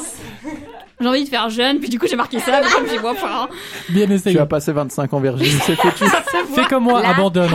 [1.02, 3.16] J'ai envie de faire jeune, puis du coup j'ai marqué ça, mais comme j'y vois
[3.16, 3.44] pas.
[3.44, 3.50] hein.
[3.90, 4.36] Bien essayé.
[4.36, 6.06] Tu as passé 25 ans, Virginie, c'est foutu.
[6.56, 7.50] Fais comme moi, La abandonne.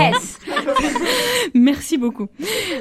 [1.54, 2.28] Merci beaucoup.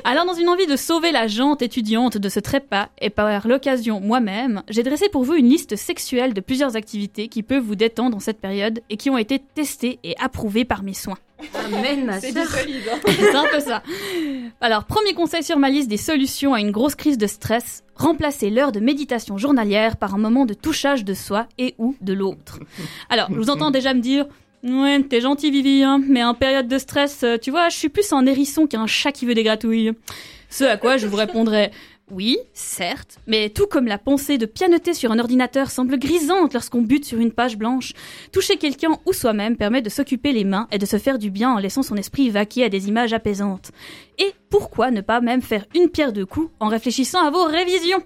[0.04, 3.99] Alors, dans une envie de sauver la jante étudiante de ce trépas, et par l'occasion
[3.99, 8.17] moi-même, j'ai dressé pour vous une liste sexuelle de plusieurs activités qui peuvent vous détendre
[8.17, 11.17] en cette période et qui ont été testées et approuvées par mes soins.
[11.65, 12.32] Amen, ma sœur.
[13.06, 13.84] C'est un peu ça.
[14.62, 18.49] Alors, premier conseil sur ma liste des solutions à une grosse crise de stress, remplacez
[18.49, 22.60] l'heure de méditation journalière par un moment de touchage de soi et ou de l'autre.
[23.10, 24.26] Alors, je vous entends déjà me dire,
[24.63, 27.89] ouais, t'es gentil Vivi, hein, mais en période de stress, euh, tu vois, je suis
[27.89, 29.91] plus un hérisson qu'un chat qui veut des gratouilles.
[30.49, 31.71] Ce à quoi je vous répondrai,
[32.12, 36.82] oui, certes, mais tout comme la pensée de pianoter sur un ordinateur semble grisante lorsqu'on
[36.82, 37.93] bute sur une page blanche,
[38.32, 41.52] toucher quelqu'un ou soi-même permet de s'occuper les mains et de se faire du bien
[41.52, 43.71] en laissant son esprit vaquer à des images apaisantes.
[44.19, 48.04] Et pourquoi ne pas même faire une pierre deux coups en réfléchissant à vos révisions?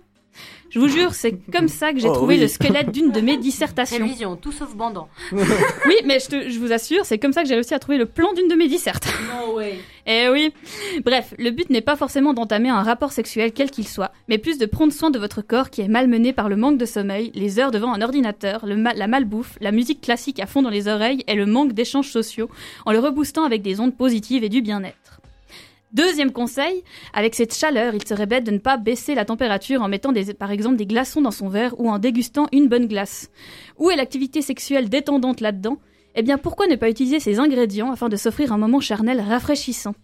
[0.69, 2.41] Je vous jure, c'est comme ça que j'ai Oh trouvé oui.
[2.41, 4.00] le squelette d'une de mes dissertations.
[4.06, 5.08] Révision, tout sauf bandant.
[5.32, 7.97] Oui, mais je, te- je vous assure, c'est comme ça que j'ai réussi à trouver
[7.97, 9.08] le plan d'une de mes dissertes.
[9.47, 9.80] Non, ouais.
[10.06, 10.54] Eh oui.
[11.06, 14.58] Bref, le but n'est pas forcément d'entamer un rapport sexuel quel qu'il soit, mais plus
[14.58, 17.60] de prendre soin de votre corps qui est malmené par le manque de sommeil, les
[17.60, 20.88] heures devant un ordinateur, le ma- la malbouffe, la musique classique à fond dans les
[20.89, 22.50] oreilles et le manque d'échanges sociaux,
[22.86, 25.06] en le reboostant avec des ondes positives et du bien-être.
[25.93, 29.88] Deuxième conseil, avec cette chaleur, il serait bête de ne pas baisser la température en
[29.88, 33.32] mettant des, par exemple des glaçons dans son verre ou en dégustant une bonne glace.
[33.78, 35.78] Où est l'activité sexuelle détendante là-dedans?
[36.15, 39.95] Eh bien, pourquoi ne pas utiliser ces ingrédients afin de s'offrir un moment charnel rafraîchissant?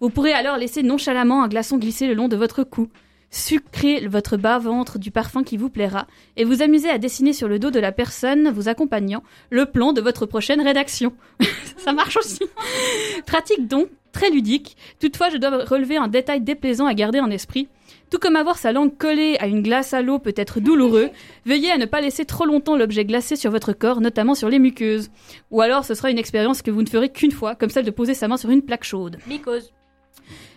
[0.00, 2.88] Vous pourrez alors laisser nonchalamment un glaçon glisser le long de votre cou,
[3.30, 7.58] sucrer votre bas-ventre du parfum qui vous plaira et vous amuser à dessiner sur le
[7.58, 11.12] dos de la personne vous accompagnant le plan de votre prochaine rédaction.
[11.76, 12.42] Ça marche aussi.
[13.26, 14.76] Pratique donc, très ludique.
[15.00, 17.68] Toutefois, je dois relever un détail déplaisant à garder en esprit.
[18.10, 21.10] Tout comme avoir sa langue collée à une glace à l'eau peut être douloureux,
[21.46, 24.58] veuillez à ne pas laisser trop longtemps l'objet glacé sur votre corps, notamment sur les
[24.58, 25.10] muqueuses.
[25.50, 27.90] Ou alors ce sera une expérience que vous ne ferez qu'une fois, comme celle de
[27.90, 29.18] poser sa main sur une plaque chaude.
[29.26, 29.72] Mycose.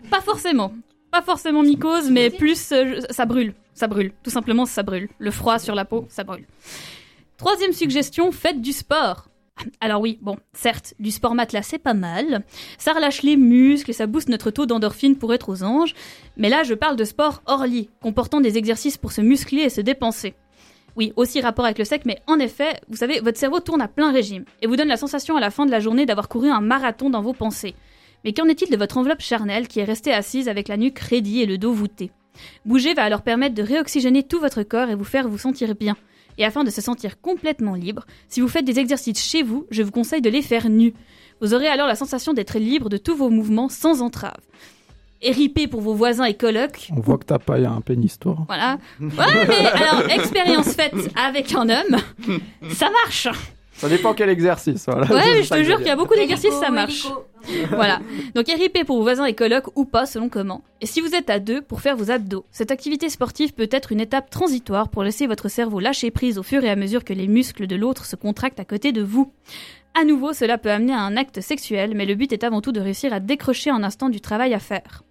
[0.10, 0.74] Pas forcément.
[1.12, 3.54] Pas forcément mycose, mais plus euh, ça brûle.
[3.76, 4.14] Ça brûle.
[4.24, 5.10] Tout simplement, ça brûle.
[5.20, 6.46] Le froid sur la peau, ça brûle.
[7.38, 9.28] Troisième suggestion, faites du sport.
[9.80, 12.44] Alors oui, bon, certes, du sport matelas c'est pas mal,
[12.78, 15.94] ça relâche les muscles ça booste notre taux d'endorphine pour être aux anges,
[16.38, 19.70] mais là je parle de sport hors lit, comportant des exercices pour se muscler et
[19.70, 20.34] se dépenser.
[20.96, 23.88] Oui, aussi rapport avec le sec, mais en effet, vous savez, votre cerveau tourne à
[23.88, 26.50] plein régime et vous donne la sensation à la fin de la journée d'avoir couru
[26.50, 27.74] un marathon dans vos pensées.
[28.24, 31.42] Mais qu'en est-il de votre enveloppe charnelle qui est restée assise avec la nuque raidie
[31.42, 32.12] et le dos voûté?
[32.66, 35.96] Bouger va alors permettre de réoxygéner tout votre corps et vous faire vous sentir bien.
[36.38, 39.84] Et afin de se sentir complètement libre, si vous faites des exercices chez vous, je
[39.84, 40.94] vous conseille de les faire nus.
[41.42, 44.38] Vous aurez alors la sensation d'être libre de tous vos mouvements sans entrave.
[45.22, 48.38] Éripé pour vos voisins et colocs, On voit que t'as pas un pénis, toi.
[48.48, 48.78] voilà.
[49.00, 49.10] Ouais,
[49.48, 51.98] mais alors, expérience faite avec un homme,
[52.72, 53.28] ça marche
[53.84, 54.86] Ça dépend quel exercice.
[54.88, 55.06] Voilà.
[55.14, 57.06] Ouais, mais je te jure qu'il y a beaucoup d'exercices, ça marche.
[57.70, 58.00] Voilà.
[58.34, 60.64] Donc RIP pour vos voisins et colocs ou pas selon comment.
[60.80, 63.92] Et si vous êtes à deux pour faire vos abdos, cette activité sportive peut être
[63.92, 67.12] une étape transitoire pour laisser votre cerveau lâcher prise au fur et à mesure que
[67.12, 69.34] les muscles de l'autre se contractent à côté de vous.
[69.94, 72.72] À nouveau, cela peut amener à un acte sexuel, mais le but est avant tout
[72.72, 75.04] de réussir à décrocher un instant du travail à faire.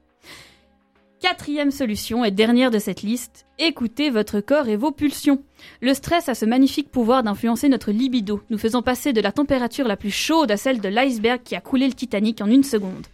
[1.22, 5.40] Quatrième solution et dernière de cette liste, écoutez votre corps et vos pulsions.
[5.80, 9.86] Le stress a ce magnifique pouvoir d'influencer notre libido, nous faisant passer de la température
[9.86, 13.06] la plus chaude à celle de l'iceberg qui a coulé le Titanic en une seconde.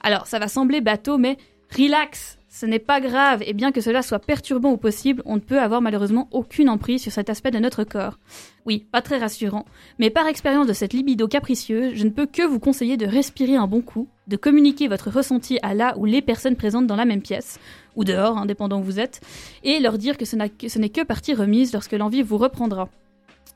[0.00, 1.36] Alors, ça va sembler bateau, mais
[1.76, 5.40] relax, ce n'est pas grave, et bien que cela soit perturbant au possible, on ne
[5.40, 8.18] peut avoir malheureusement aucune emprise sur cet aspect de notre corps.
[8.66, 9.64] Oui, pas très rassurant,
[9.98, 13.56] mais par expérience de cette libido capricieuse, je ne peux que vous conseiller de respirer
[13.56, 17.06] un bon coup, de communiquer votre ressenti à la ou les personnes présentes dans la
[17.06, 17.58] même pièce,
[17.96, 19.22] ou dehors, indépendant où vous êtes,
[19.64, 22.36] et leur dire que ce n'a que- ce n'est que partie remise lorsque l'envie vous
[22.36, 22.90] reprendra.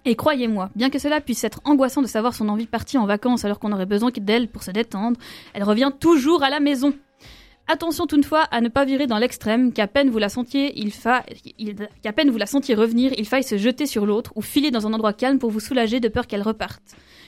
[0.06, 3.44] Et croyez-moi, bien que cela puisse être angoissant de savoir son envie partie en vacances
[3.44, 5.20] alors qu'on aurait besoin d'elle pour se détendre,
[5.52, 6.94] elle revient toujours à la maison.
[7.68, 11.24] Attention toutefois à ne pas virer dans l'extrême, qu'à peine vous la sentiez, il fa...
[11.58, 14.70] il- qu'à peine vous la sentiez revenir, il faille se jeter sur l'autre ou filer
[14.70, 16.80] dans un endroit calme pour vous soulager de peur qu'elle reparte.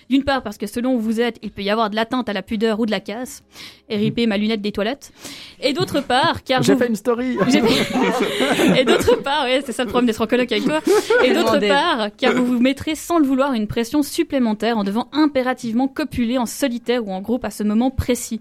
[0.09, 2.33] D'une part parce que selon où vous êtes, il peut y avoir de l'atteinte à
[2.33, 3.43] la pudeur ou de la casse,
[3.91, 5.13] et riper ma lunette des toilettes.
[5.61, 7.37] Et d'autre part, car J'ai vous- fait une story.
[7.49, 10.81] j'ai fait- Et d'autre part, ouais, c'est ça le problème d'être en coloc avec toi.
[11.25, 15.09] Et d'autre part, car vous vous mettrez sans le vouloir une pression supplémentaire en devant
[15.13, 18.41] impérativement copuler en solitaire ou en groupe à ce moment précis.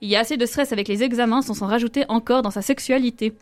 [0.00, 2.62] Il y a assez de stress avec les examens sans s'en rajouter encore dans sa
[2.62, 3.34] sexualité.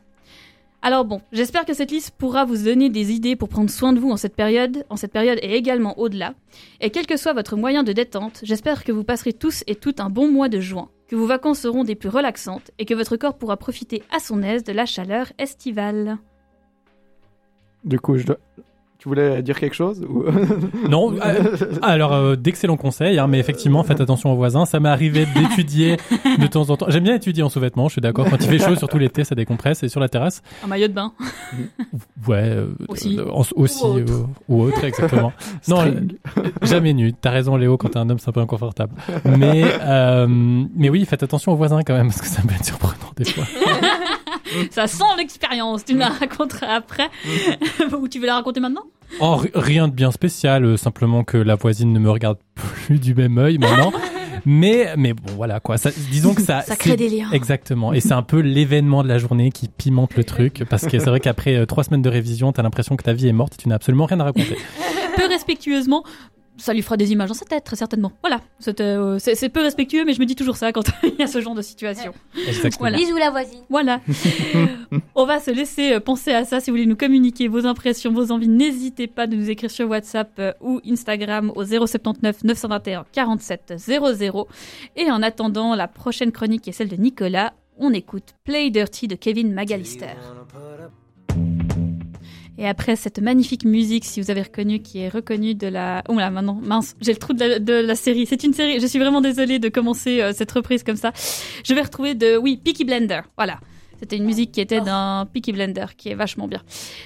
[0.81, 3.99] Alors bon, j'espère que cette liste pourra vous donner des idées pour prendre soin de
[3.99, 6.35] vous en cette période, en cette période et également au-delà.
[6.81, 10.01] Et quel que soit votre moyen de détente, j'espère que vous passerez tous et toutes
[10.01, 13.17] un bon mois de juin, que vos vacances seront des plus relaxantes et que votre
[13.17, 16.19] corps pourra profiter à son aise de la chaleur estivale.
[17.85, 18.39] Du coup, je dois...
[19.01, 20.25] Tu voulais dire quelque chose ou...
[20.89, 24.65] Non, euh, alors euh, d'excellents conseils, hein, mais effectivement, faites attention aux voisins.
[24.67, 25.99] Ça m'est arrivé d'étudier
[26.37, 26.87] de temps en temps.
[26.89, 28.27] J'aime bien étudier en sous-vêtements, je suis d'accord.
[28.29, 29.85] Quand il fait chaud, surtout l'été, ça décompresse.
[29.85, 31.13] Et sur la terrasse, Un maillot de bain.
[32.27, 33.17] ouais, euh, Aussi.
[33.21, 34.13] euh, en- aussi Ou autre.
[34.13, 35.33] euh, ou autre, exactement.
[35.69, 35.85] non,
[36.63, 37.13] jamais nu.
[37.13, 37.77] T'as raison, Léo.
[37.77, 38.95] Quand t'es un homme, c'est un peu inconfortable.
[39.39, 40.27] Mais euh,
[40.75, 43.25] mais oui, faites attention aux voisins quand même, parce que ça peut être surprenant des
[43.27, 43.45] fois.
[44.71, 45.85] Ça sent l'expérience.
[45.85, 47.09] Tu me la raconteras après.
[48.01, 48.85] Ou tu veux la raconter maintenant
[49.21, 52.39] Oh, ri- rien de bien spécial, euh, simplement que la voisine ne me regarde
[52.87, 53.91] plus du même œil maintenant.
[54.45, 55.79] mais mais bon, voilà quoi.
[55.79, 57.31] Ça, disons que ça Ça crée des liens.
[57.33, 57.93] Exactement.
[57.95, 60.65] Et c'est un peu l'événement de la journée qui pimente le truc.
[60.69, 63.29] Parce que c'est vrai qu'après euh, trois semaines de révision, t'as l'impression que ta vie
[63.29, 64.57] est morte et tu n'as absolument rien à raconter.
[65.17, 66.05] Peu respectueusement.
[66.59, 68.13] Ça lui fera des images dans sa tête, très certainement.
[68.21, 68.41] Voilà.
[68.81, 71.27] Euh, C'est c'est peu respectueux, mais je me dis toujours ça quand il y a
[71.27, 72.13] ce genre de situation.
[72.79, 72.99] Voilà.
[72.99, 73.61] Bisous la voisine.
[73.71, 74.01] Voilà.
[75.15, 76.61] On va se laisser euh, penser à ça.
[76.61, 79.89] Si vous voulez nous communiquer vos impressions, vos envies, n'hésitez pas de nous écrire sur
[79.89, 84.49] WhatsApp euh, ou Instagram au 079 921 47 00.
[84.97, 89.07] Et en attendant la prochaine chronique qui est celle de Nicolas, on écoute Play Dirty
[89.07, 90.17] de Kevin McAllister.
[92.59, 96.03] Et après cette magnifique musique, si vous avez reconnu, qui est reconnue de la...
[96.09, 98.27] Oh là, maintenant, mince, j'ai le trou de la, série.
[98.27, 101.13] C'est une série, je suis vraiment désolée de commencer euh, cette reprise comme ça.
[101.65, 102.37] Je vais retrouver de...
[102.37, 103.61] Oui, Peaky Blender, voilà.
[104.01, 106.63] C'était une musique qui était d'un Peaky Blender, qui est vachement bien.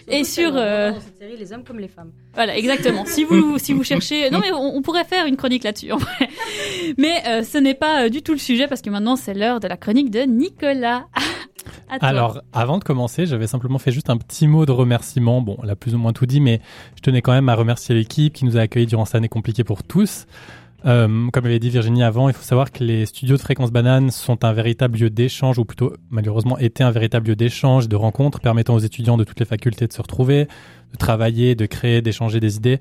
[0.08, 0.52] Et sur...
[0.56, 2.12] euh, Dans cette série, les hommes comme les femmes.
[2.34, 3.04] voilà, exactement.
[3.06, 4.30] Si vous, si vous cherchez...
[4.30, 6.28] Non, mais on, on pourrait faire une chronique là-dessus, en vrai.
[6.98, 9.58] Mais euh, ce n'est pas euh, du tout le sujet, parce que maintenant, c'est l'heure
[9.60, 11.06] de la chronique de Nicolas.
[12.00, 15.40] Alors, avant de commencer, j'avais simplement fait juste un petit mot de remerciement.
[15.42, 16.60] Bon, elle a plus ou moins tout dit, mais
[16.96, 19.62] je tenais quand même à remercier l'équipe qui nous a accueillis durant cette année compliquée
[19.64, 20.26] pour tous.
[20.84, 24.10] Euh, comme avait dit Virginie avant, il faut savoir que les studios de Fréquence Banane
[24.10, 28.40] sont un véritable lieu d'échange, ou plutôt malheureusement étaient un véritable lieu d'échange, de rencontre,
[28.40, 30.48] permettant aux étudiants de toutes les facultés de se retrouver,
[30.92, 32.80] de travailler, de créer, d'échanger des idées.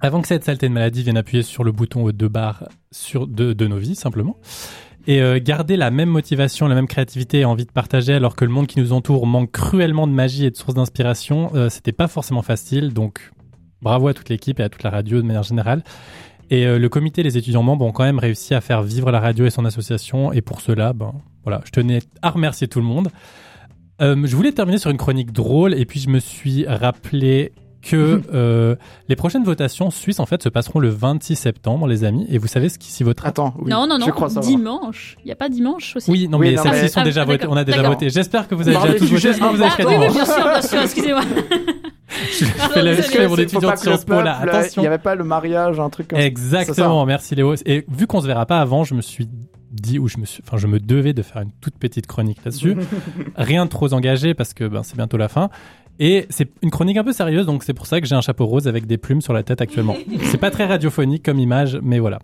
[0.00, 3.52] Avant que cette saleté de maladie vienne appuyer sur le bouton de barre sur de,
[3.52, 4.36] de nos vies, simplement.
[5.06, 8.44] Et euh, garder la même motivation, la même créativité et envie de partager alors que
[8.44, 11.92] le monde qui nous entoure manque cruellement de magie et de sources d'inspiration, euh, c'était
[11.92, 12.94] pas forcément facile.
[12.94, 13.30] Donc
[13.82, 15.84] bravo à toute l'équipe et à toute la radio de manière générale.
[16.50, 19.10] Et euh, le comité et les étudiants membres ont quand même réussi à faire vivre
[19.10, 20.32] la radio et son association.
[20.32, 23.08] Et pour cela, ben voilà, je tenais à remercier tout le monde.
[24.00, 27.52] Euh, je voulais terminer sur une chronique drôle et puis je me suis rappelé
[27.84, 28.76] que euh,
[29.08, 32.26] les prochaines votations suisses en fait se passeront le 26 septembre, les amis.
[32.30, 33.70] Et vous savez ce qui s'y votera Attends, oui.
[33.70, 35.16] non, non, non, Je crois dimanche.
[35.24, 37.22] Il n'y a pas dimanche aussi Oui, non, Oui, mais celles-ci mais- sont Ah, déjà
[37.22, 37.46] ah, votées.
[37.48, 38.08] On a déjà voté.
[38.10, 39.30] J'espère que vous avez déjà tous voté.
[39.32, 41.22] vous avez Ah oui, oui, bien sûr, bien sûr, excusez-moi.
[42.08, 44.38] Je fais le- je désolé, fais mon étudiant de Sciences Po là.
[44.40, 44.82] Attention.
[44.82, 46.24] Il n'y avait pas le mariage, un truc comme ça.
[46.24, 47.54] Exactement, merci Léo.
[47.66, 49.28] Et vu qu'on se verra pas avant, je me suis
[49.72, 52.38] dit ou je me suis, enfin, je me devais de faire une toute petite chronique
[52.44, 52.76] là-dessus.
[53.36, 55.50] Rien de trop engagé parce que ben c'est bientôt la fin.
[56.00, 58.46] Et c'est une chronique un peu sérieuse, donc c'est pour ça que j'ai un chapeau
[58.46, 59.96] rose avec des plumes sur la tête actuellement.
[60.24, 62.18] c'est pas très radiophonique comme image, mais voilà.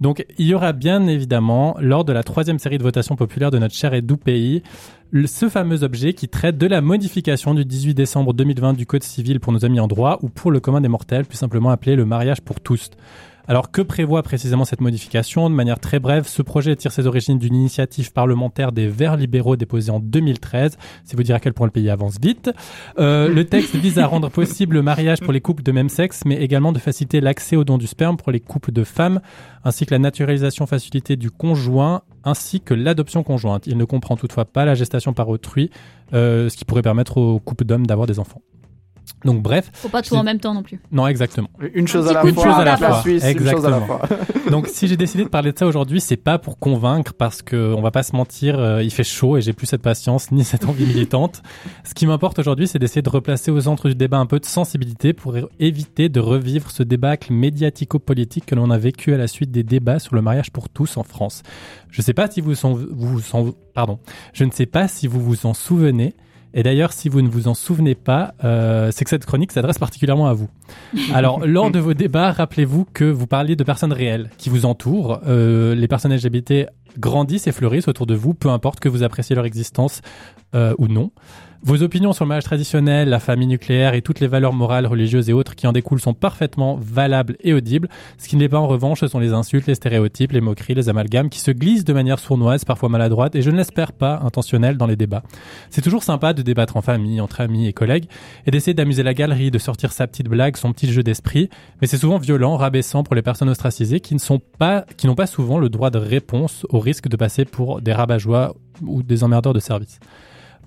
[0.00, 3.58] Donc il y aura bien évidemment, lors de la troisième série de votation populaire de
[3.58, 4.62] notre cher et doux pays,
[5.26, 9.38] ce fameux objet qui traite de la modification du 18 décembre 2020 du Code civil
[9.38, 12.04] pour nos amis en droit ou pour le commun des mortels, plus simplement appelé le
[12.04, 12.90] mariage pour tous.
[13.46, 15.50] Alors que prévoit précisément cette modification?
[15.50, 19.56] De manière très brève, ce projet tire ses origines d'une initiative parlementaire des Verts libéraux
[19.56, 20.78] déposée en 2013.
[21.04, 22.50] C'est vous dire à quel point le pays avance vite.
[22.98, 26.22] Euh, le texte vise à rendre possible le mariage pour les couples de même sexe,
[26.24, 29.20] mais également de faciliter l'accès au don du sperme pour les couples de femmes,
[29.62, 33.66] ainsi que la naturalisation facilitée du conjoint, ainsi que l'adoption conjointe.
[33.66, 35.70] Il ne comprend toutefois pas la gestation par autrui,
[36.14, 38.40] euh, ce qui pourrait permettre aux couples d'hommes d'avoir des enfants.
[39.24, 40.80] Donc bref, Faut pas tout en même temps non plus.
[40.92, 41.48] non exactement.
[41.74, 42.30] Une chose à la fois.
[42.44, 43.00] chose à la la fois.
[43.02, 43.86] Suisse, une chose à la Exactement.
[43.86, 44.08] fois.
[44.50, 47.72] Donc si j'ai décidé de parler de ça aujourd'hui, c'est pas pour convaincre parce que
[47.74, 50.44] on va pas se mentir, euh, il fait chaud et j'ai plus cette patience ni
[50.44, 51.42] cette envie militante.
[51.84, 54.44] Ce qui m'importe aujourd'hui, c'est d'essayer de replacer au centre du débat un peu de
[54.44, 59.50] sensibilité pour éviter de revivre ce débâcle médiatico-politique que l'on a vécu à la suite
[59.50, 61.42] des débats sur le mariage pour tous en France.
[61.90, 63.98] Je sais pas si vous en, vous en- pardon,
[64.32, 66.14] je ne sais pas si vous vous en souvenez.
[66.54, 69.78] Et d'ailleurs, si vous ne vous en souvenez pas, euh, c'est que cette chronique s'adresse
[69.78, 70.48] particulièrement à vous.
[71.12, 75.20] Alors, lors de vos débats, rappelez-vous que vous parliez de personnes réelles qui vous entourent.
[75.26, 79.34] Euh, les personnes LGBT grandissent et fleurissent autour de vous, peu importe que vous appréciez
[79.34, 80.00] leur existence
[80.54, 81.10] euh, ou non.
[81.66, 85.30] Vos opinions sur le mariage traditionnel, la famille nucléaire et toutes les valeurs morales, religieuses
[85.30, 87.88] et autres qui en découlent sont parfaitement valables et audibles.
[88.18, 90.90] Ce qui n'est pas en revanche, ce sont les insultes, les stéréotypes, les moqueries, les
[90.90, 94.76] amalgames qui se glissent de manière sournoise, parfois maladroite et je ne l'espère pas intentionnelle
[94.76, 95.22] dans les débats.
[95.70, 98.10] C'est toujours sympa de débattre en famille, entre amis et collègues
[98.46, 101.48] et d'essayer d'amuser la galerie, de sortir sa petite blague, son petit jeu d'esprit,
[101.80, 105.14] mais c'est souvent violent, rabaissant pour les personnes ostracisées qui ne sont pas, qui n'ont
[105.14, 109.24] pas souvent le droit de réponse au risque de passer pour des rabat-joie ou des
[109.24, 109.98] emmerdeurs de service.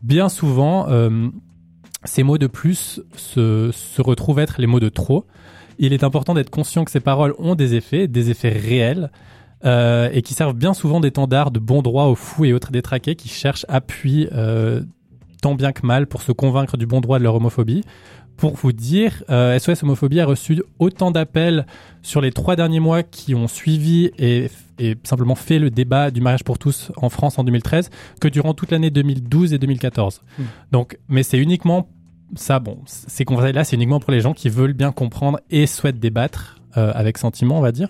[0.03, 1.29] Bien souvent, euh,
[2.03, 5.25] ces mots de plus se, se retrouvent être les mots de trop.
[5.79, 9.11] Il est important d'être conscient que ces paroles ont des effets, des effets réels,
[9.65, 13.15] euh, et qui servent bien souvent d'étendard de bon droit aux fous et autres détraqués
[13.15, 14.83] qui cherchent appui euh,
[15.41, 17.83] tant bien que mal pour se convaincre du bon droit de leur homophobie.
[18.37, 21.65] Pour vous dire, SOS Homophobie a reçu autant d'appels
[22.03, 24.47] sur les trois derniers mois qui ont suivi et,
[24.79, 27.89] et simplement fait le débat du mariage pour tous en France en 2013
[28.21, 30.21] que durant toute l'année 2012 et 2014.
[30.37, 30.43] Hmm.
[30.71, 31.89] Donc, mais c'est uniquement
[32.35, 35.99] ça, bon, ces conseils-là, c'est uniquement pour les gens qui veulent bien comprendre et souhaitent
[35.99, 37.89] débattre euh, avec sentiment, on va dire.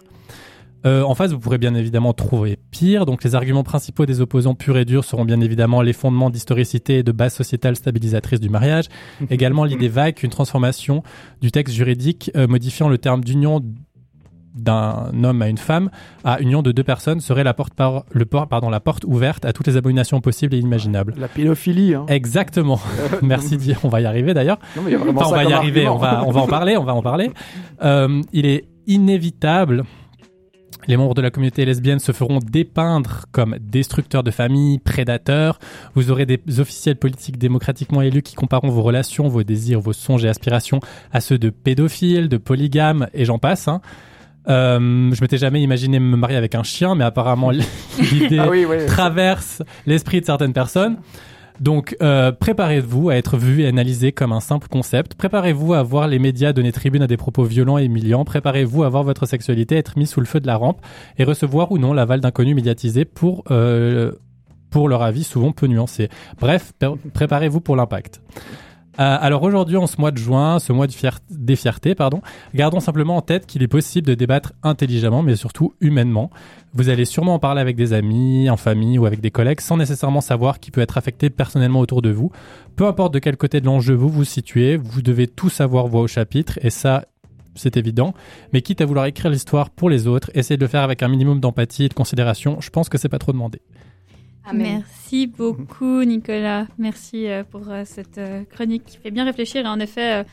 [0.85, 3.05] Euh, en face, vous pourrez bien évidemment trouver pire.
[3.05, 6.99] Donc, les arguments principaux des opposants purs et durs seront bien évidemment les fondements d'historicité
[6.99, 8.85] et de base sociétale stabilisatrice du mariage.
[9.29, 11.03] Également, l'idée vague qu'une transformation
[11.41, 13.61] du texte juridique euh, modifiant le terme d'union
[14.59, 15.89] d'un homme à une femme
[16.23, 19.45] à union de deux personnes serait la porte par le port pardon la porte ouverte
[19.45, 21.13] à toutes les abominations possibles et imaginables.
[21.17, 21.93] La pédophilie.
[21.93, 22.05] Hein.
[22.07, 22.79] Exactement.
[23.21, 23.57] Merci.
[23.83, 24.59] On va y arriver d'ailleurs.
[24.77, 25.95] Enfin, on va y arriver, argument.
[25.95, 27.31] on va, on va en parler, on va en parler.
[27.83, 29.83] Euh, il est inévitable.
[30.87, 35.59] Les membres de la communauté lesbienne se feront dépeindre comme destructeurs de famille, prédateurs.
[35.95, 40.23] Vous aurez des officiels politiques démocratiquement élus qui compareront vos relations, vos désirs, vos songes
[40.23, 40.79] et aspirations
[41.11, 43.67] à ceux de pédophiles, de polygames et j'en passe.
[43.67, 43.81] Hein.
[44.49, 47.51] Euh, je m'étais jamais imaginé me marier avec un chien, mais apparemment
[48.11, 48.85] l'idée Ah oui, oui.
[48.87, 50.97] traverse l'esprit de certaines personnes.
[51.59, 55.15] Donc, euh, préparez-vous à être vu et analysé comme un simple concept.
[55.15, 58.25] Préparez-vous à voir les médias donner tribune à des propos violents et humiliants.
[58.25, 60.79] Préparez-vous à voir votre sexualité être mise sous le feu de la rampe
[61.17, 64.11] et recevoir ou non l'aval d'inconnus médiatisés pour, euh,
[64.69, 66.09] pour leur avis souvent peu nuancé.
[66.39, 68.21] Bref, pr- préparez-vous pour l'impact.
[68.99, 72.21] Euh, alors aujourd'hui, en ce mois de juin, ce mois de fier- des fiertés, pardon,
[72.55, 76.31] gardons simplement en tête qu'il est possible de débattre intelligemment, mais surtout humainement.
[76.73, 79.77] Vous allez sûrement en parler avec des amis, en famille ou avec des collègues, sans
[79.77, 82.31] nécessairement savoir qui peut être affecté personnellement autour de vous.
[82.75, 86.01] Peu importe de quel côté de l'enjeu vous vous situez, vous devez tout savoir voix
[86.01, 87.05] au chapitre, et ça,
[87.53, 88.13] c'est évident.
[88.53, 91.07] Mais quitte à vouloir écrire l'histoire pour les autres, essayez de le faire avec un
[91.07, 92.57] minimum d'empathie et de considération.
[92.61, 93.61] Je pense que c'est pas trop demandé.
[94.53, 96.67] Merci beaucoup, Nicolas.
[96.77, 99.65] Merci euh, pour euh, cette euh, chronique qui fait bien réfléchir.
[99.65, 100.25] Et en effet,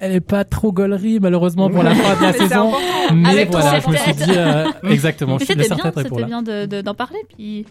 [0.00, 2.72] Elle est pas trop gaulerie, malheureusement, pour la fin de la saison.
[3.14, 5.92] Mais Avec voilà, je me suis dit, euh, exactement, mais je suis le c'était bien,
[5.96, 7.18] c'était bien de- de- d'en parler.
[7.36, 7.66] Puis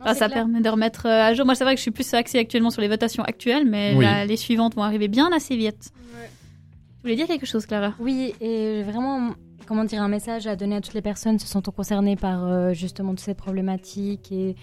[0.00, 0.30] Non, ça clair.
[0.44, 1.44] permet de remettre à jour.
[1.46, 4.04] Moi, c'est vrai que je suis plus axée actuellement sur les votations actuelles, mais Oui.
[4.04, 5.90] là, les suivantes vont arriver bien assez vite.
[5.92, 7.94] Tu voulais dire quelque chose, Clara?
[8.00, 9.30] Oui, et vraiment,
[9.66, 12.72] comment dire, un message à donner à toutes les personnes se sentant concernées par euh,
[12.72, 14.56] justement toutes ces problématiques et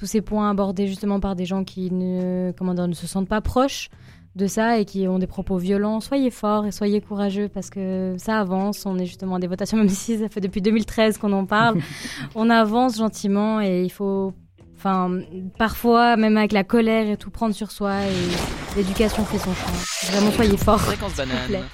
[0.00, 3.28] tous ces points abordés justement par des gens qui ne, comment dire, ne se sentent
[3.28, 3.90] pas proches
[4.34, 6.00] de ça et qui ont des propos violents.
[6.00, 8.86] Soyez forts et soyez courageux parce que ça avance.
[8.86, 11.76] On est justement à des votations, même si ça fait depuis 2013 qu'on en parle.
[12.34, 14.32] on avance gentiment et il faut,
[14.78, 15.20] enfin,
[15.58, 20.12] parfois, même avec la colère et tout, prendre sur soi et l'éducation fait son chemin.
[20.14, 20.80] Vraiment, soyez forts.
[20.80, 21.26] Fréquence plaît.
[21.26, 21.68] banane.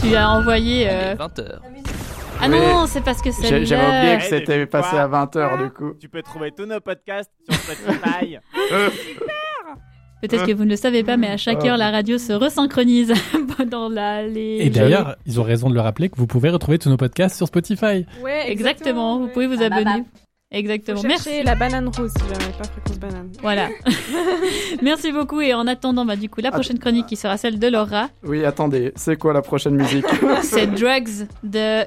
[0.00, 0.86] Tu as envoyé.
[0.88, 1.58] euh, 20h.
[2.44, 3.64] Ah non, c'est parce que c'est.
[3.64, 5.92] J'avais oublié que Eh, c'était passé à 20h du coup.
[6.00, 8.36] Tu peux trouver tous nos podcasts sur Spotify.
[10.22, 11.66] Peut-être que vous ne le savez pas, mais à chaque Ah.
[11.68, 13.12] heure, la radio se resynchronise
[13.58, 14.56] pendant la, les.
[14.60, 17.36] Et d'ailleurs, ils ont raison de le rappeler que vous pouvez retrouver tous nos podcasts
[17.36, 18.06] sur Spotify.
[18.22, 19.32] Ouais, Exactement, vous ouais.
[19.32, 20.00] pouvez vous Ah bah abonner.
[20.02, 20.20] bah.
[20.50, 21.42] Exactement, Faut chercher merci.
[21.44, 23.28] la banane rose si jamais pas fréquence banane.
[23.42, 23.68] Voilà.
[24.82, 25.40] merci beaucoup.
[25.40, 28.44] Et en attendant, bah, du coup, la prochaine chronique qui sera celle de Laura, Oui,
[28.44, 30.06] attendez, c'est quoi la prochaine musique?
[30.42, 31.84] C'est Drugs de.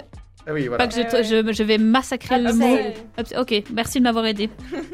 [0.50, 1.24] Ah oui, Pas que je, Ouais, ouais.
[1.24, 2.78] je, je vais massacrer le mot.
[3.38, 4.50] Ok, merci de m'avoir aidé.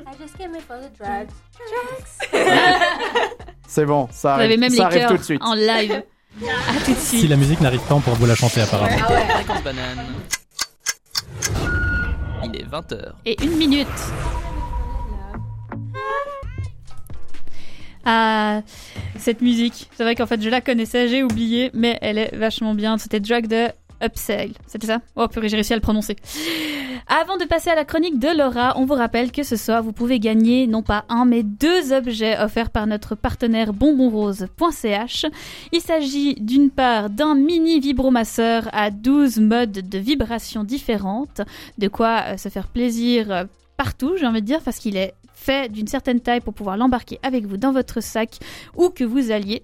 [3.67, 5.41] C'est bon, ça Vous avez arrive, même ça les arrive tout de suite.
[5.43, 6.03] en live.
[6.41, 8.95] À tout de Si la musique n'arrive pas, on pourra vous la chanter apparemment.
[9.63, 9.99] Banane.
[12.45, 13.11] Il est 20h.
[13.27, 13.87] Et une minute.
[18.05, 18.61] Ah,
[19.17, 19.89] cette musique.
[19.95, 22.97] C'est vrai qu'en fait, je la connaissais, j'ai oublié, mais elle est vachement bien.
[22.97, 23.67] C'était Drag de
[24.03, 24.51] Upsell.
[24.67, 24.99] C'était ça?
[25.15, 26.15] Oh purée, j'ai réussi à le prononcer.
[27.07, 29.91] Avant de passer à la chronique de Laura, on vous rappelle que ce soir, vous
[29.91, 35.25] pouvez gagner non pas un, mais deux objets offerts par notre partenaire bonbonrose.ch.
[35.71, 41.41] Il s'agit d'une part d'un mini vibromasseur à 12 modes de vibration différentes,
[41.77, 43.43] de quoi euh, se faire plaisir euh,
[43.77, 45.13] partout, j'ai envie de dire, parce qu'il est
[45.43, 48.39] fait d'une certaine taille pour pouvoir l'embarquer avec vous dans votre sac
[48.75, 49.63] où que vous alliez.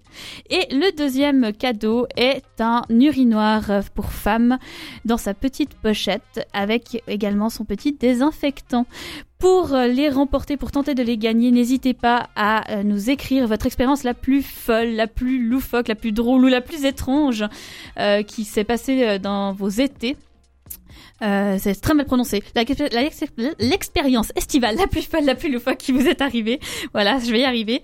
[0.50, 4.58] Et le deuxième cadeau est un urinoir pour femmes
[5.06, 8.86] dans sa petite pochette avec également son petit désinfectant.
[9.40, 13.65] Pour les remporter, pour tenter de les gagner, n'hésitez pas à euh, nous écrire votre
[13.65, 17.46] expérience la plus folle, la plus loufoque, la plus drôle ou la plus étrange
[17.98, 20.17] euh, qui s'est passée euh, dans vos étés.
[21.22, 22.44] Euh, c'est très mal prononcé.
[23.60, 26.60] L'expérience estivale la plus folle, la plus loufoque qui vous est arrivée.
[26.94, 27.82] Voilà, je vais y arriver.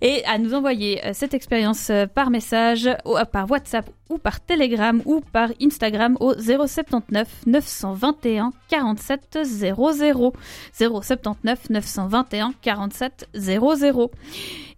[0.00, 4.40] Et à nous envoyer euh, cette expérience euh, par message, euh, par WhatsApp ou par
[4.40, 10.32] Telegram ou par Instagram au 079 921 47 00.
[10.72, 14.10] 079 921 47 00.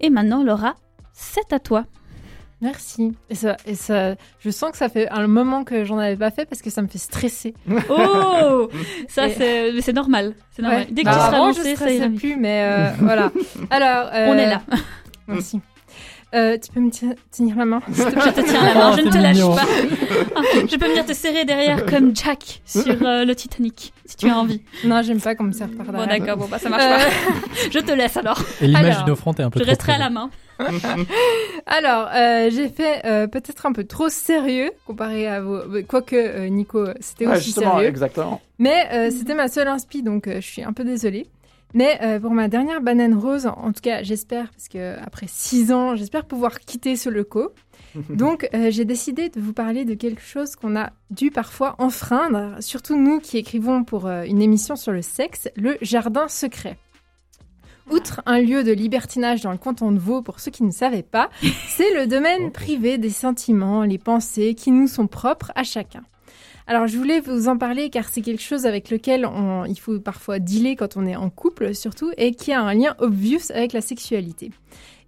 [0.01, 0.75] Et maintenant, Laura,
[1.13, 1.85] c'est à toi.
[2.61, 3.13] Merci.
[3.31, 6.31] Et ça, et ça, je sens que ça fait un moment que j'en avais pas
[6.31, 7.55] fait parce que ça me fait stresser.
[7.89, 8.69] Oh
[9.09, 10.35] Ça, Et- c'est normal.
[10.51, 10.81] C'est normal.
[10.83, 10.89] Ouais.
[10.91, 13.31] Dès que Bah, tu seras lancé, ça ira plus, mais euh, voilà.
[13.71, 14.63] Alors, euh, On est là.
[15.29, 15.61] Merci.
[16.35, 16.91] Euh, tu peux me
[17.35, 19.55] tenir la main Je te tiens la main, Oh, je ne te lâche mignon.
[19.55, 19.63] pas.
[20.37, 24.29] Ah, je peux venir te serrer derrière comme Jack sur euh, le Titanic, si tu
[24.29, 24.61] as envie.
[24.85, 26.19] Non, j'aime pas qu'on me serre par Bon, derrière.
[26.21, 27.71] d'accord, bon, bah ça marche Euh, pas.
[27.73, 28.39] Je te laisse alors.
[28.61, 30.29] Et l'image Alors, du front est un peu Je trop resterai à la main.
[31.67, 35.61] Alors, euh, j'ai fait euh, peut-être un peu trop sérieux comparé à vos.
[35.87, 37.89] Quoique, euh, Nico, c'était Ouais, aussi justement, sérieux.
[37.89, 38.41] exactement.
[38.59, 41.27] Mais euh, c'était ma seule inspi, donc euh, je suis un peu désolée.
[41.75, 45.71] Mais euh, pour ma dernière banane rose, en tout cas, j'espère, parce que après six
[45.73, 47.53] ans, j'espère pouvoir quitter ce loco.
[48.09, 52.57] Donc, euh, j'ai décidé de vous parler de quelque chose qu'on a dû parfois enfreindre,
[52.61, 56.79] surtout nous qui écrivons pour euh, une émission sur le sexe, le jardin secret.
[57.91, 61.03] Outre un lieu de libertinage dans le canton de Vaud, pour ceux qui ne savaient
[61.03, 61.31] pas,
[61.69, 66.03] c'est le domaine privé des sentiments, les pensées qui nous sont propres à chacun.
[66.71, 69.99] Alors, je voulais vous en parler car c'est quelque chose avec lequel on- il faut
[70.01, 73.73] parfois dealer quand on est en couple, surtout, et qui a un lien obvious avec
[73.73, 74.51] la sexualité.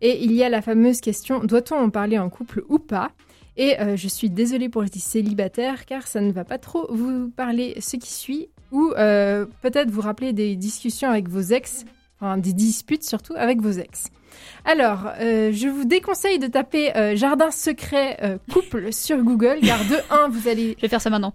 [0.00, 3.10] Et il y a la fameuse question doit-on en parler en couple ou pas?
[3.58, 7.28] Et euh, je suis désolée pour les célibataires car ça ne va pas trop vous
[7.28, 11.84] parler ce qui suit, ou euh, peut-être vous rappeler des discussions avec vos ex,
[12.18, 14.06] enfin des disputes surtout avec vos ex.
[14.64, 19.78] Alors, euh, je vous déconseille de taper euh, jardin secret euh, couple sur Google, car
[19.84, 20.74] de 1, vous allez...
[20.76, 21.32] Je vais faire ça maintenant.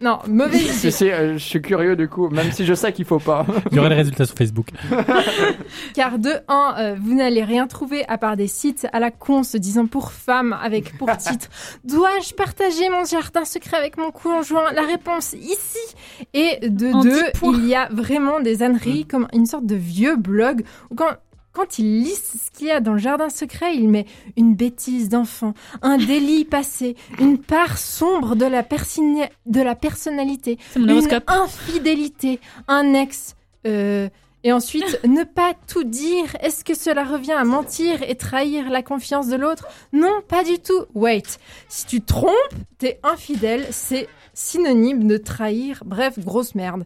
[0.00, 0.90] Non, mauvaise idée.
[0.90, 3.46] Si, euh, je suis curieux du coup, même si je sais qu'il faut pas.
[3.70, 4.66] Il y aura les résultats sur Facebook.
[5.94, 9.44] Car de 1, euh, vous n'allez rien trouver à part des sites à la con
[9.44, 11.46] se disant pour femmes avec pour titre
[11.84, 14.72] Dois-je partager mon jardin secret avec mon conjoint?
[14.72, 15.94] La réponse ici.
[16.34, 17.54] Et de En 2, dix points.
[17.56, 21.12] il y a vraiment des âneries comme une sorte de vieux blog où quand
[21.54, 25.08] quand il liste ce qu'il y a dans le jardin secret, il met une bêtise
[25.08, 30.90] d'enfant, un délit passé, une part sombre de la, persina- de la personnalité, une
[31.28, 33.36] infidélité, un ex.
[33.66, 34.08] euh,
[34.46, 36.36] et ensuite, ne pas tout dire.
[36.42, 39.66] Est-ce que cela revient à mentir et trahir la confiance de l'autre?
[39.94, 40.84] Non, pas du tout.
[40.94, 41.38] Wait.
[41.68, 42.34] Si tu trompes,
[42.76, 43.66] t'es infidèle.
[43.70, 45.82] C'est synonyme de trahir.
[45.86, 46.84] Bref, grosse merde.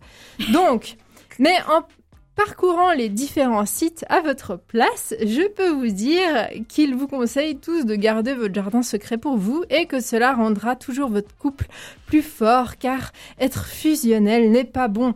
[0.53, 0.97] Donc,
[1.41, 1.83] mais en
[2.39, 7.85] parcourant les différents sites à votre place, je peux vous dire qu'ils vous conseillent tous
[7.85, 11.67] de garder votre jardin secret pour vous et que cela rendra toujours votre couple
[12.07, 13.11] plus fort car
[13.41, 15.15] être fusionnel n'est pas bon.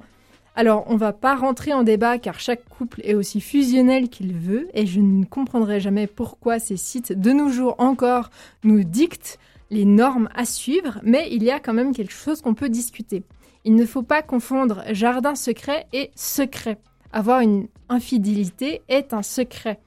[0.56, 4.66] Alors, on va pas rentrer en débat car chaque couple est aussi fusionnel qu'il veut
[4.74, 8.30] et je ne comprendrai jamais pourquoi ces sites de nos jours encore
[8.64, 9.38] nous dictent
[9.70, 13.22] les normes à suivre, mais il y a quand même quelque chose qu'on peut discuter.
[13.64, 16.78] Il ne faut pas confondre jardin secret et secret.
[17.12, 19.78] Avoir une infidélité est un secret.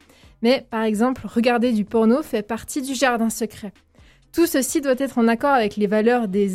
[0.41, 3.73] Mais par exemple, regarder du porno fait partie du jardin secret.
[4.32, 6.49] Tout ceci doit être en accord avec les valeurs des,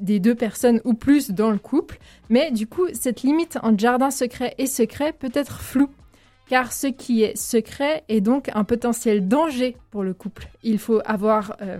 [0.00, 1.98] des deux personnes ou plus dans le couple,
[2.28, 5.90] mais du coup, cette limite entre jardin secret et secret peut être floue,
[6.48, 10.48] car ce qui est secret est donc un potentiel danger pour le couple.
[10.64, 11.78] Il faut avoir, euh,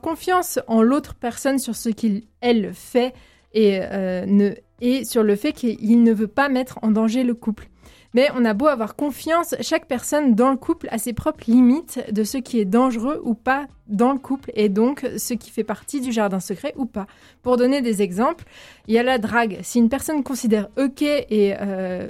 [0.00, 3.12] confiance en l'autre personne sur ce qu'il elle fait
[3.54, 7.34] et, euh, ne, et sur le fait qu'il ne veut pas mettre en danger le
[7.34, 7.68] couple.
[8.16, 12.00] Mais on a beau avoir confiance, chaque personne dans le couple a ses propres limites
[12.10, 15.64] de ce qui est dangereux ou pas dans le couple et donc ce qui fait
[15.64, 17.06] partie du jardin secret ou pas.
[17.42, 18.46] Pour donner des exemples,
[18.88, 19.58] il y a la drague.
[19.60, 22.08] Si une personne considère ok et, euh,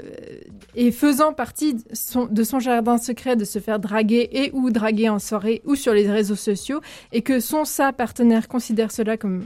[0.77, 5.19] et faisant partie de son, jardin secret de se faire draguer et ou draguer en
[5.19, 9.45] soirée ou sur les réseaux sociaux et que son sa partenaire considère cela comme,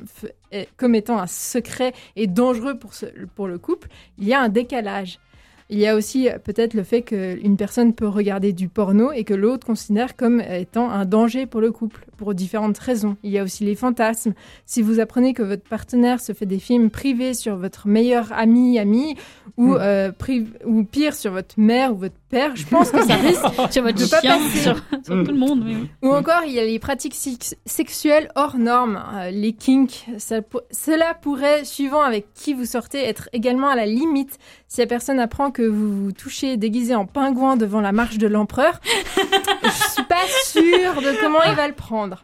[0.77, 2.93] comme étant un secret et dangereux pour,
[3.35, 3.89] pour le couple,
[4.19, 5.21] il y a un décalage.
[5.71, 9.25] Il y a aussi euh, peut-être le fait qu'une personne peut regarder du porno et
[9.25, 13.17] que l'autre considère comme étant un danger pour le couple, pour différentes raisons.
[13.23, 14.35] Il y a aussi les fantasmes.
[14.67, 18.79] Si vous apprenez que votre partenaire se fait des films privés sur votre meilleur ami,
[18.79, 19.15] ami,
[19.57, 23.15] ou, euh, pri- ou pire sur votre mère ou votre père, je pense que ça
[23.17, 24.59] risque Sur votre de pas chien, passer.
[24.59, 25.63] sur, sur tout le monde.
[25.65, 25.77] oui.
[26.03, 30.07] Ou encore, il y a les pratiques sex- sexuelles hors normes, euh, les kinks.
[30.19, 34.39] Ça pour- cela pourrait, suivant avec qui vous sortez, être également à la limite
[34.71, 38.29] si la personne apprend que vous vous touchez déguisé en pingouin devant la marche de
[38.29, 38.81] l'empereur.
[39.65, 42.23] Je suis pas sûre de comment il va le prendre.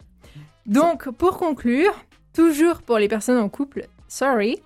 [0.64, 1.92] Donc, pour conclure,
[2.32, 4.62] toujours pour les personnes en couple, sorry,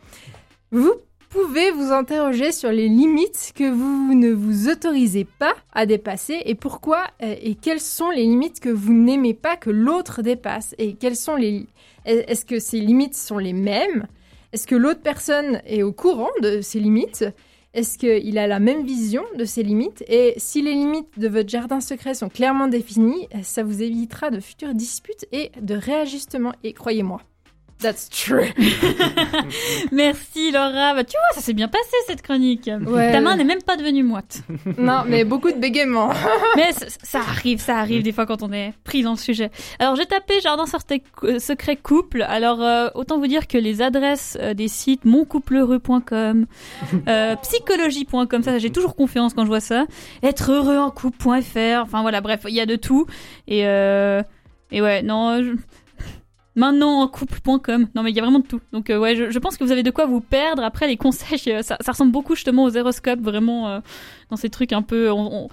[0.70, 0.92] Vous
[1.30, 6.54] pouvez vous interroger sur les limites que vous ne vous autorisez pas à dépasser et
[6.54, 10.94] pourquoi euh, et quelles sont les limites que vous n'aimez pas que l'autre dépasse et
[10.94, 11.66] quelles sont les
[12.04, 14.06] est-ce que ces limites sont les mêmes?
[14.52, 17.24] Est-ce que l'autre personne est au courant de ces limites?
[17.72, 21.48] Est-ce qu'il a la même vision de ces limites Et si les limites de votre
[21.48, 26.54] jardin secret sont clairement définies, ça vous évitera de futures disputes et de réajustements.
[26.64, 27.20] Et croyez-moi,
[27.80, 28.46] that's true.
[29.92, 30.94] Merci Laura.
[30.94, 32.70] Bah, tu vois, ça s'est bien passé cette chronique.
[32.86, 33.12] Ouais.
[33.12, 34.42] Ta main n'est même pas devenue moite.
[34.78, 36.10] non, mais beaucoup de bégaiements.
[36.56, 36.70] Mais
[37.02, 39.50] ça arrive, ça arrive des fois quand on est pris dans le sujet.
[39.78, 40.64] Alors j'ai tapé jardin
[41.24, 42.22] euh, secret couple.
[42.22, 46.46] Alors euh, autant vous dire que les adresses euh, des sites moncoupleheureux.com,
[47.08, 49.84] euh, psychologie.com, ça j'ai toujours confiance quand je vois ça.
[50.22, 51.82] Être heureux en couple.fr.
[51.82, 53.06] Enfin voilà, bref, il y a de tout.
[53.48, 53.60] Et
[54.72, 55.42] et ouais, non.
[55.42, 55.56] je-
[56.57, 57.88] Maintenant en couple.com.
[57.94, 58.61] Non mais il y a vraiment de tout.
[58.72, 60.64] Donc euh, ouais, je, pense que vous avez de quoi vous perdre.
[60.64, 63.80] Après les conseils, euh, ça, ressemble beaucoup justement aux horoscopes, vraiment euh,
[64.30, 65.48] dans ces trucs un peu on,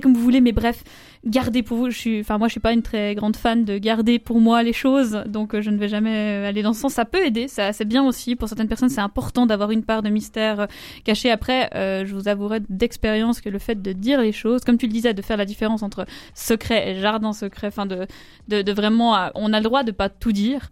[0.00, 0.82] comme vous voulez, mais bref,
[1.26, 1.88] gardez pour vous.
[2.20, 5.22] Enfin moi je suis pas une très grande fan de garder pour moi les choses,
[5.26, 6.94] donc euh, je ne vais jamais euh, aller dans ce sens.
[6.94, 8.88] Ça peut aider, ça c'est bien aussi pour certaines personnes.
[8.88, 10.66] C'est important d'avoir une part de mystère euh,
[11.04, 11.30] cachée.
[11.30, 14.92] Après, je vous avouerai d'expérience que le fait de dire les choses, comme tu le
[14.92, 18.06] disais, de faire la différence entre secret et jardin secret, enfin de,
[18.48, 20.70] de, de vraiment, on a le droit de pas tout dire.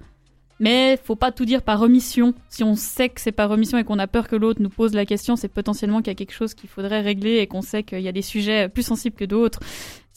[0.61, 2.35] Mais faut pas tout dire par omission.
[2.49, 4.95] Si on sait que c'est par omission et qu'on a peur que l'autre nous pose
[4.95, 7.83] la question, c'est potentiellement qu'il y a quelque chose qu'il faudrait régler et qu'on sait
[7.83, 9.59] qu'il y a des sujets plus sensibles que d'autres.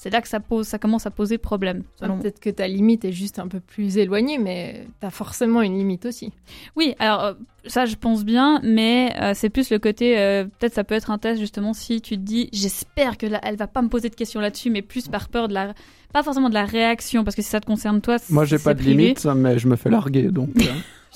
[0.05, 1.81] C'est là que ça pose, ça commence à poser problème.
[1.99, 2.21] selon moi.
[2.21, 6.05] Peut-être que ta limite est juste un peu plus éloignée, mais t'as forcément une limite
[6.05, 6.31] aussi.
[6.75, 7.33] Oui, alors euh,
[7.65, 11.09] ça je pense bien, mais euh, c'est plus le côté, euh, peut-être ça peut être
[11.09, 14.09] un test justement si tu te dis, j'espère que là, elle va pas me poser
[14.09, 15.73] de questions là-dessus, mais plus par peur de la,
[16.13, 18.75] pas forcément de la réaction, parce que si ça te concerne toi, Moi, j'ai pas
[18.75, 18.95] de privé.
[19.05, 20.51] limite, mais je me fais larguer, donc.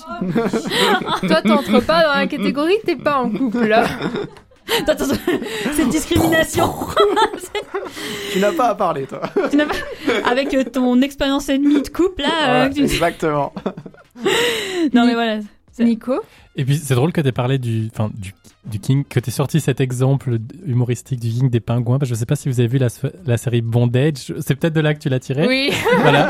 [1.27, 3.85] Toi, t'entres pas dans la catégorie, t'es pas en couple là.
[3.85, 4.48] Attends,
[5.73, 6.73] cette discrimination
[8.31, 9.21] tu n'as pas à parler, toi.
[9.49, 9.73] Tu n'as pas-
[10.29, 12.27] avec euh, ton expérience ennemie de couple là.
[12.29, 13.53] euh, Voilà, que tu- Exactement.
[14.93, 15.39] Non mais voilà.
[15.71, 16.19] C'est- Nico
[16.55, 18.33] Et puis c'est drôle que tu parlé du, enfin, du,
[18.65, 22.19] du King, que tu sorti cet exemple humoristique du King des pingouins, parce que je
[22.19, 22.87] sais pas si vous avez vu la,
[23.25, 25.47] la série Bondage, c'est peut-être de là que tu l'as tiré.
[25.47, 25.71] Oui.
[26.01, 26.29] voilà.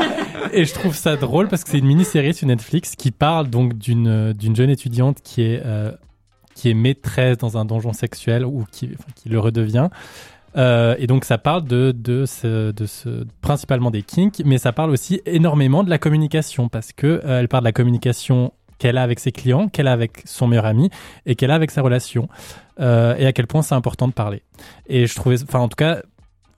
[0.52, 3.76] Et je trouve ça drôle parce que c'est une mini-série sur Netflix qui parle donc
[3.76, 5.92] d'une euh, d'une jeune étudiante qui est euh,
[6.54, 8.96] qui est maîtresse dans un donjon sexuel ou qui
[9.26, 9.88] le redevient.
[10.56, 12.24] Euh, et donc ça parle de de
[12.72, 17.40] de principalement des kinks, mais ça parle aussi énormément de la communication parce que euh,
[17.40, 20.66] elle parle de la communication qu'elle a avec ses clients, qu'elle a avec son meilleur
[20.66, 20.90] ami
[21.26, 22.28] et qu'elle a avec sa relation
[22.80, 24.42] euh, et à quel point c'est important de parler.
[24.88, 26.02] Et je trouvais, enfin en tout cas,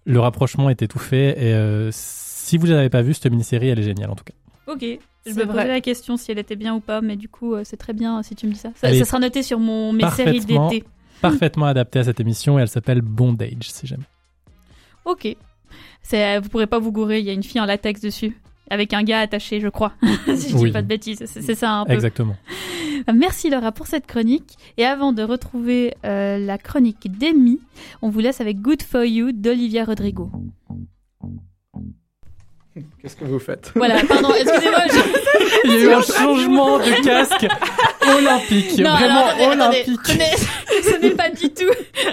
[0.04, 3.78] le rapprochement était tout fait et euh, si vous l'avez pas vu cette mini-série, elle
[3.78, 4.34] est géniale en tout cas.
[4.66, 4.84] Ok.
[5.24, 7.62] Je me posais la question si elle était bien ou pas, mais du coup euh,
[7.64, 8.70] c'est très bien euh, si tu me dis ça.
[8.74, 10.84] Ça, sera noté sur mon mes séries d'été.
[11.20, 14.04] Parfaitement adaptée à cette émission et elle s'appelle Bondage si jamais.
[15.04, 15.36] Ok.
[16.14, 18.36] Euh, vous pourrez pas vous gourer, il y a une fille en latex dessus.
[18.70, 19.92] Avec un gars attaché, je crois.
[20.34, 20.72] si je dis Oui.
[20.72, 21.22] pas de bêtises.
[21.26, 21.92] C'est, c'est ça un peu.
[21.92, 22.36] Exactement.
[23.14, 24.56] Merci Laura pour cette chronique.
[24.78, 27.60] Et avant de retrouver euh, la chronique d'Emmy,
[28.00, 30.30] on vous laisse avec Good For You d'Olivia Rodrigo.
[33.00, 34.80] Qu'est-ce que vous faites Voilà, pardon, excusez-moi.
[34.88, 37.46] je- Il y a eu un changement de casque
[38.08, 40.06] olympique, Non, vraiment alors, attendez, attendez, olympique.
[40.84, 41.70] ce n'est pas du tout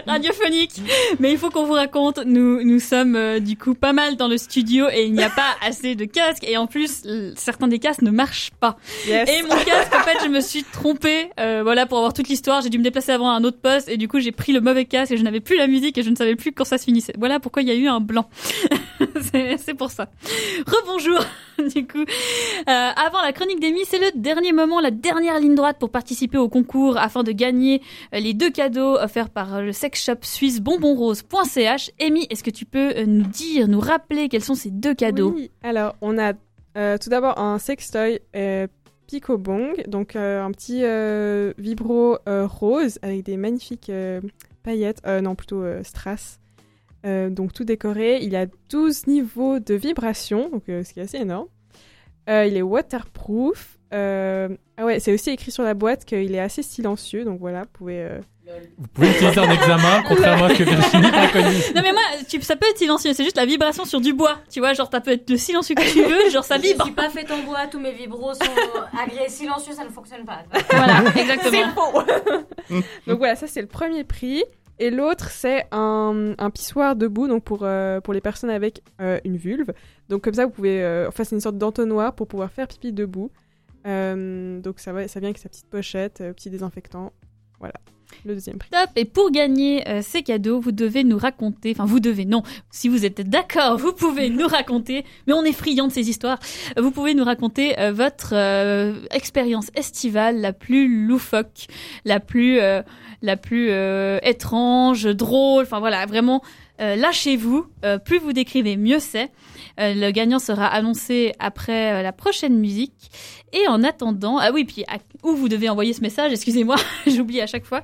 [0.07, 0.81] radiophonique,
[1.19, 2.19] mais il faut qu'on vous raconte.
[2.25, 5.29] Nous, nous sommes euh, du coup pas mal dans le studio et il n'y a
[5.35, 7.03] pas assez de casques et en plus
[7.35, 8.77] certains des casques ne marchent pas.
[9.07, 9.29] Yes.
[9.29, 11.29] Et mon casque, en fait, je me suis trompée.
[11.39, 13.89] euh, voilà, pour avoir toute l'histoire, j'ai dû me déplacer avant à un autre poste
[13.89, 16.03] et du coup j'ai pris le mauvais casque et je n'avais plus la musique et
[16.03, 17.13] je ne savais plus quand ça se finissait.
[17.17, 18.29] Voilà pourquoi il y a eu un blanc.
[19.31, 20.09] c'est c'est pour ça.
[20.65, 21.19] Rebonjour.
[21.75, 25.77] du coup, euh, avant la chronique d'Emmy, c'est le dernier moment, la dernière ligne droite
[25.79, 27.81] pour participer au concours afin de gagner
[28.13, 31.91] euh, les deux cadeaux offerts par le sex shop suisse bonbonrose.ch.
[31.99, 35.31] Amy, est-ce que tu peux euh, nous dire, nous rappeler quels sont ces deux cadeaux?
[35.35, 36.33] Oui, alors on a
[36.77, 38.67] euh, tout d'abord un sextoy euh,
[39.07, 40.83] Pico Bong, donc un petit
[41.57, 43.91] vibro rose avec des magnifiques
[44.61, 46.39] paillettes, non plutôt strass.
[47.03, 51.47] Donc tout décoré, il a 12 niveaux de vibration, donc ce qui est assez énorme.
[52.27, 53.78] Il est waterproof.
[53.93, 57.61] Euh, ah ouais, c'est aussi écrit sur la boîte qu'il est assez silencieux, donc voilà,
[57.61, 58.03] vous pouvez.
[58.03, 58.19] euh,
[58.77, 61.73] Vous pouvez l'utiliser en examen, contrairement à ce que Virginie préconise.
[61.75, 64.37] Non mais moi, tu, ça peut être silencieux, c'est juste la vibration sur du bois.
[64.51, 66.83] Tu vois, genre ça peut être le silencieux que tu veux, genre ça Je vibre.
[66.85, 68.41] suis pas fait en bois, tous mes vibros sont
[69.01, 70.43] agréés silencieux, ça ne fonctionne pas.
[70.71, 72.03] Voilà, exactement.
[73.07, 74.43] Donc voilà, ça c'est le premier prix.
[74.81, 79.19] Et l'autre, c'est un, un pissoir debout, donc pour, euh, pour les personnes avec euh,
[79.25, 79.73] une vulve.
[80.07, 80.81] Donc comme ça, vous pouvez...
[80.81, 83.29] euh, enfin, c'est une sorte d'entonnoir pour pouvoir faire pipi debout.
[83.85, 87.13] Euh, donc ça, va, ça vient avec sa petite pochette, euh, petit désinfectant.
[87.59, 87.73] Voilà,
[88.25, 88.69] le deuxième prix.
[88.69, 88.89] Top.
[88.95, 92.89] Et pour gagner euh, ces cadeaux, vous devez nous raconter, enfin vous devez, non, si
[92.89, 96.39] vous êtes d'accord, vous pouvez nous raconter, mais on est friand de ces histoires,
[96.77, 101.67] vous pouvez nous raconter euh, votre euh, expérience estivale la plus loufoque,
[102.05, 102.59] la plus,
[103.21, 103.71] la plus
[104.23, 106.41] étrange, drôle, enfin voilà, vraiment.
[106.79, 107.65] Lâchez-vous,
[108.05, 109.31] plus vous décrivez, mieux c'est.
[109.79, 113.11] Euh, le gagnant sera annoncé après euh, la prochaine musique.
[113.51, 116.75] Et en attendant, ah oui, puis à- où vous devez envoyer ce message, excusez-moi,
[117.07, 117.81] j'oublie à chaque fois,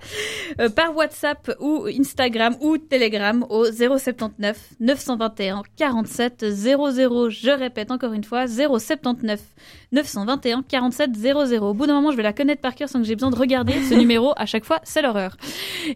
[0.60, 7.30] euh, par WhatsApp ou Instagram ou Telegram au 079 921 47 00.
[7.30, 9.42] Je répète encore une fois, 079
[9.92, 11.58] 921 47 00.
[11.68, 13.36] Au bout d'un moment, je vais la connaître par cœur sans que j'ai besoin de
[13.38, 14.34] regarder ce numéro.
[14.38, 15.36] À chaque fois, c'est l'horreur.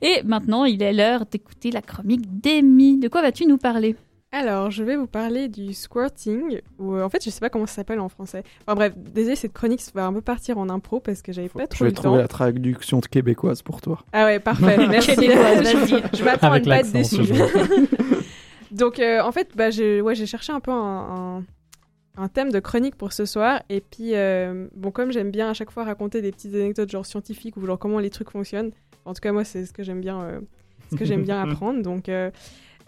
[0.02, 2.98] Et maintenant, il est l'heure d'écouter la chronique d'Amy.
[2.98, 3.96] De quoi vas-tu nous parler?
[4.32, 7.66] Alors, je vais vous parler du squirting, ou euh, en fait, je sais pas comment
[7.66, 8.44] ça s'appelle en français.
[8.68, 11.64] Enfin bref, désolé, cette chronique va un peu partir en impro parce que j'avais pas
[11.64, 12.04] Je trop vais le temps.
[12.04, 14.04] trouver la traduction de québécoise pour toi.
[14.14, 15.16] Ah ouais, parfait, merci.
[15.16, 16.04] Québécoise, vas-y.
[16.16, 17.22] je m'attends à ne pas être déçue.
[18.72, 21.44] Donc, euh, en fait, bah, j'ai ouais, j'ai cherché un peu un, un-
[22.18, 23.64] un thème de chronique pour ce soir.
[23.70, 27.06] Et puis, euh, bon, comme j'aime bien à chaque fois raconter des petites anecdotes genre
[27.06, 28.72] scientifiques ou genre comment les trucs fonctionnent,
[29.06, 30.40] en tout cas, moi, c'est ce que j'aime bien, euh,
[30.92, 31.82] ce que j'aime bien apprendre.
[31.82, 32.30] Donc, euh,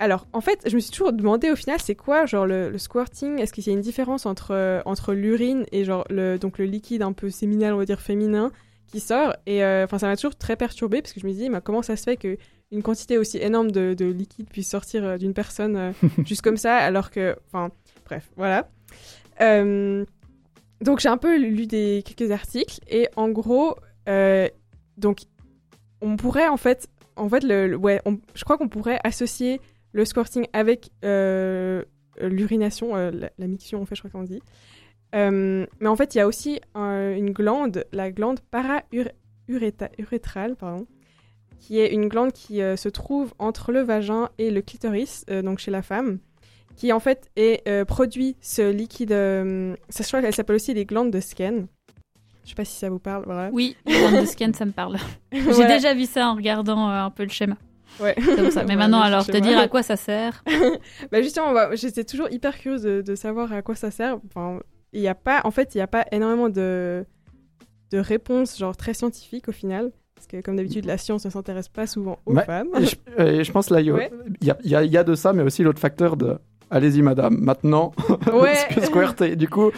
[0.02, 2.78] alors, en fait, je me suis toujours demandé au final, c'est quoi, genre, le, le
[2.78, 3.39] squirting?
[3.39, 6.66] Est-ce qu'il y a une différence entre, euh, entre l'urine et, genre, le, donc, le
[6.66, 8.52] liquide un peu séminal, on va dire, féminin
[8.88, 9.34] qui sort?
[9.45, 11.82] Et, euh, enfin, ça m'a toujours très perturbée parce que je me dis, mais comment
[11.82, 12.38] ça se fait que
[12.72, 15.91] une quantité aussi énorme de, de liquide puisse sortir euh, d'une personne euh,
[16.26, 17.70] juste comme ça, alors que, enfin,
[18.06, 18.70] bref, voilà.
[19.39, 20.04] Euh,
[20.82, 23.76] donc j'ai un peu lu des quelques articles et en gros,
[24.97, 25.20] donc
[26.02, 29.62] on pourrait en fait, en fait, le, le- ouais, on- je crois qu'on pourrait associer
[29.94, 31.84] le squirting avec euh,
[32.22, 34.42] l'urination, euh, la, la miction en fait, je crois qu'on dit.
[35.14, 38.39] Euh, mais en fait, il y a aussi une glande, la glande
[39.48, 40.88] para-urétrale, pardon,
[41.60, 45.42] qui est une glande qui euh, se trouve entre le vagin et le clitoris, euh,
[45.42, 46.20] donc chez la femme,
[46.76, 49.10] qui en fait est, euh, produit ce liquide.
[49.89, 51.68] ça, je crois qu'elle s'appelle aussi les glandes de Skene.
[52.44, 53.50] Je sais pas si ça vous parle, voilà.
[53.54, 54.98] Oui, le de scan, ça me parle.
[55.32, 55.76] J'ai Voilà.
[55.76, 57.56] déjà vu ça en regardant un peu le schéma.
[58.00, 58.16] Ouais.
[58.52, 58.64] Ça.
[58.64, 60.44] Mais maintenant, alors, te dire à quoi ça sert?
[61.12, 64.18] Bah justement, bah, j'étais toujours hyper curieuse de, de savoir à quoi ça sert.
[64.28, 64.60] Enfin,
[64.94, 67.06] il y a pas, en fait, il n'y a pas énormément de,
[67.92, 69.92] de réponses genre très scientifiques au final.
[70.16, 72.68] Parce que comme d'habitude, la science ne s'intéresse pas souvent aux Mais- femmes.
[72.80, 74.12] Et je, et je pense là, il y, a- Ouais.
[74.42, 76.38] y a, y a- il y a de ça, mais aussi l'autre facteur de
[76.70, 77.92] allez-y madame, maintenant,
[78.34, 78.56] Ouais.
[78.84, 79.36] squirter.
[79.36, 79.72] Du coup,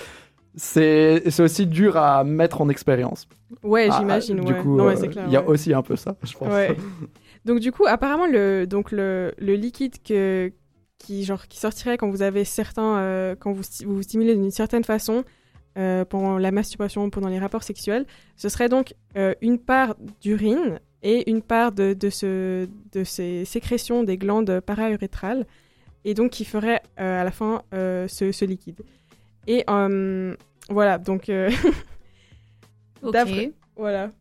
[0.56, 3.28] c'est c'est aussi dur à mettre en expérience.
[3.64, 4.42] Ouais, Ah, j'imagine.
[4.42, 4.60] Du ouais.
[4.60, 4.96] coup, euh,
[5.28, 5.48] il y a ouais.
[5.48, 6.50] aussi un peu ça, je pense.
[7.46, 10.52] Donc du coup, apparemment le donc le, le liquide que
[11.00, 14.52] qui genre qui sortirait quand vous avez certains euh, quand vous vous, vous stimulez d'une
[14.52, 15.24] certaine façon
[15.78, 18.06] euh, pendant la masturbation, pendant les rapports sexuels,
[18.38, 23.44] ce serait donc euh, une part d'urine et une part de de ce de ces
[23.44, 25.46] sécrétions des glandes para-urétrales
[26.06, 28.82] et donc qui ferait euh, à la fin ce, ce liquide.
[29.48, 29.66] Et
[30.70, 31.30] voilà, donc
[33.02, 33.12] Ok.
[33.12, 34.12] D'après- voilà.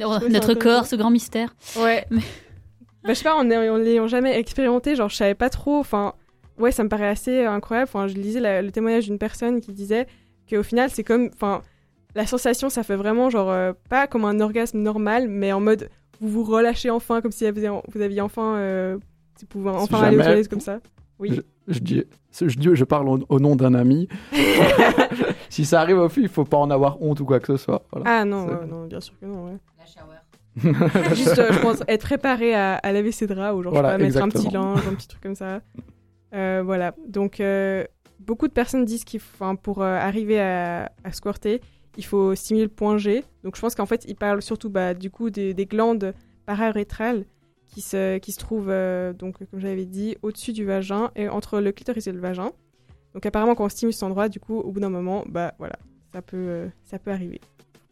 [0.00, 1.54] Oh, Notre corps, ce grand mystère.
[1.78, 2.04] Ouais.
[2.10, 2.20] Mais-
[3.04, 5.78] bah, je sais pas, en en l'ayant jamais expérimenté, genre, je savais pas trop.
[5.78, 6.14] Enfin,
[6.58, 7.88] ouais, ça me paraît assez incroyable.
[7.92, 10.06] Enfin, je lisais la- le témoignage d'une personne qui disait
[10.48, 11.30] qu'au final, c'est comme.
[11.34, 11.62] Enfin,
[12.14, 15.88] la sensation, ça fait vraiment, genre, euh, pas comme un orgasme normal, mais en mode,
[16.20, 18.56] vous vous relâchez enfin, comme si vous aviez, vous aviez enfin.
[18.56, 18.98] Euh,
[19.40, 20.78] vous pouvez enfin aller aux toilettes comme ça.
[21.18, 21.40] Oui.
[21.68, 22.04] Je dis,
[22.40, 24.08] je, dis, je parle au, au nom d'un ami.
[25.48, 27.56] si ça arrive aux filles, il faut pas en avoir honte ou quoi que ce
[27.56, 27.82] soit.
[27.92, 28.20] Voilà.
[28.20, 29.56] Ah non, ouais, non, bien sûr que non, ouais.
[31.14, 33.82] Juste, euh, je pense, être préparé à, à laver ses draps ou genre, je sais
[33.82, 35.62] Voilà, pas, mettre un petit linge, un petit truc comme ça.
[36.34, 36.94] Euh, voilà.
[37.06, 37.84] Donc, euh,
[38.20, 41.60] beaucoup de personnes disent qu'il faut, pour arriver à, à squirter,
[41.96, 43.24] il faut stimuler le point G.
[43.44, 46.14] Donc, je pense qu'en fait, ils parlent surtout, bah, du coup, des, des glandes
[46.46, 47.24] paraurétrales
[47.66, 48.72] qui se, qui se trouvent,
[49.14, 52.50] donc, comme j'avais dit, au-dessus du vagin et entre le clitoris et le vagin.
[53.14, 55.76] Donc, apparemment, quand on stimule cet endroit, du coup, au bout d'un moment, bah, voilà,
[56.12, 57.40] ça peut, ça peut arriver.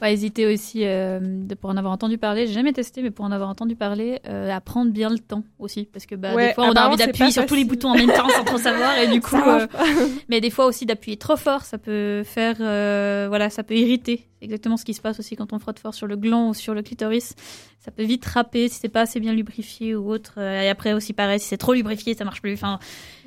[0.00, 3.26] Pas hésiter aussi, euh, de, pour en avoir entendu parler, j'ai jamais testé, mais pour
[3.26, 5.84] en avoir entendu parler, euh, à prendre bien le temps aussi.
[5.92, 7.94] Parce que bah, Ouais, des fois, on a envie d'appuyer sur tous les boutons en
[7.96, 8.96] même temps sans trop savoir.
[8.98, 9.66] Et du coup, euh,
[10.30, 14.26] mais des fois aussi d'appuyer trop fort, ça peut faire, euh, voilà, ça peut irriter.
[14.38, 16.54] C'est exactement ce qui se passe aussi quand on frotte fort sur le gland ou
[16.54, 17.34] sur le clitoris.
[17.78, 20.34] Ça peut vite râper si c'est pas assez bien lubrifié ou autre.
[20.38, 22.54] Euh, Et après aussi pareil, si c'est trop lubrifié, ça marche plus.
[22.54, 22.78] Enfin,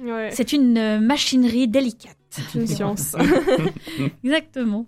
[0.03, 2.17] Ouais, c'est une euh, machinerie délicate.
[2.32, 3.15] c'est une science.
[4.24, 4.88] Exactement.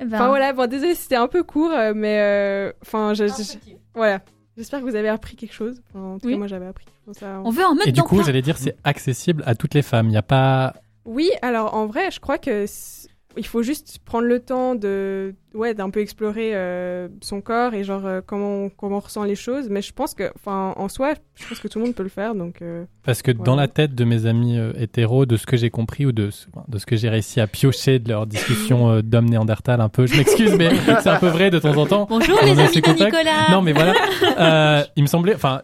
[0.00, 3.26] Eh ben, Enfin voilà, bon désolé, c'était un peu court, euh, mais euh, enfin, je-
[3.26, 3.58] je-
[3.94, 4.20] voilà.
[4.56, 5.82] J'espère que vous avez appris quelque chose.
[5.94, 6.32] En tout Oui.
[6.34, 6.86] cas, moi j'avais appris.
[7.06, 9.74] Bon, ça- On veut en mettre Et du coup, j'allais dire, c'est accessible à toutes
[9.74, 10.06] les femmes.
[10.06, 10.74] Il n'y a pas.
[11.04, 15.34] Oui, alors en vrai, je crois que, c'est- il faut juste prendre le temps de,
[15.54, 19.24] ouais, d'un peu explorer euh, son corps et genre euh, comment, on- comment on ressent
[19.24, 19.68] les choses.
[19.70, 22.08] Mais je pense que, enfin, en soi, je pense que tout le monde peut le
[22.08, 22.34] faire.
[22.34, 25.56] Donc, euh, Parce que dans la tête de mes amis euh, hétéros, de ce que
[25.56, 28.90] j'ai compris ou de, ce- de ce que j'ai réussi à piocher de leur discussion
[28.90, 30.70] euh, d'homme néandertal un peu, je m'excuse, mais
[31.02, 32.06] c'est un peu vrai de temps en temps.
[32.08, 33.04] Bonjour On les a amis de.
[33.04, 33.50] Nicolas.
[33.50, 33.94] Non, mais voilà.
[34.38, 35.60] Euh, il me semblait, enfin,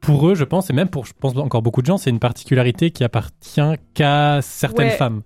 [0.00, 2.18] pour eux, je pense, et même pour, je pense, encore beaucoup de gens, c'est une
[2.20, 3.60] particularité qui appartient
[3.94, 4.90] qu'à certaines Ouais.
[4.96, 5.22] femmes.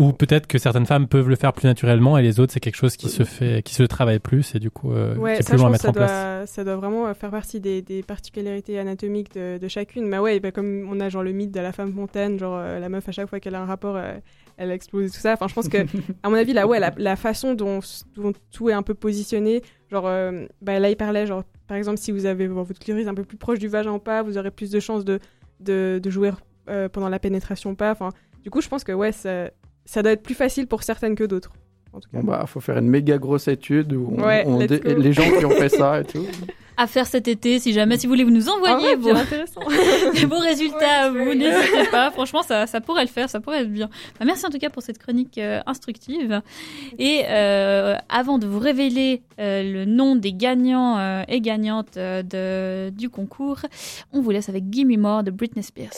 [0.00, 2.76] Ou peut-être que certaines femmes peuvent le faire plus naturellement et les autres, c'est quelque
[2.76, 5.42] chose qui se fait, qui se travaille plus et du coup, euh, ouais, qui est
[5.42, 6.50] ça, plus long à mettre ça en place.
[6.50, 10.06] ça doit vraiment euh, faire partie des, des particularités anatomiques de, de chacune.
[10.08, 12.78] Mais ouais, bah, comme on a genre le mythe de la femme fontaine, genre euh,
[12.78, 14.14] la meuf à chaque fois qu'elle a un rapport, euh,
[14.56, 15.34] elle explose et tout ça.
[15.34, 15.78] Enfin, je pense que,
[16.22, 17.80] à mon avis, là, ouais, la, la façon dont,
[18.16, 21.98] dont tout est un peu positionné, genre, euh, bah, là, il parlait, genre, par exemple,
[21.98, 24.50] si vous avez votre clitoris un peu plus proche du vagin ou pas, vous aurez
[24.50, 25.18] plus de chances de,
[25.60, 26.30] de, de jouer
[26.68, 27.90] euh, pendant la pénétration ou pas.
[27.90, 28.10] Enfin,
[28.42, 29.50] du coup, je pense que, ouais, ça,
[29.84, 31.52] ça doit être plus facile pour certaines que d'autres.
[31.92, 32.18] En tout cas.
[32.20, 34.44] Bon, bah, faut faire une méga grosse étude où on, Ouais,
[34.84, 36.24] les gens qui ont fait ça et tout.
[36.76, 40.38] À faire cet été, si jamais, si vous voulez vous nous Ah ouais, vos, beaux
[40.38, 42.10] résultats, Ouais, vous n'hésitez pas.
[42.10, 43.90] Franchement, ça, ça pourrait le faire, ça pourrait être bien.
[44.18, 46.40] Bah, merci en tout cas pour cette chronique euh, instructive.
[46.98, 52.22] Et euh, avant de vous révéler euh, le nom des gagnants euh, et gagnantes euh,
[52.22, 53.58] de, du concours,
[54.14, 55.90] on vous laisse avec Gimme More de Britney Spears.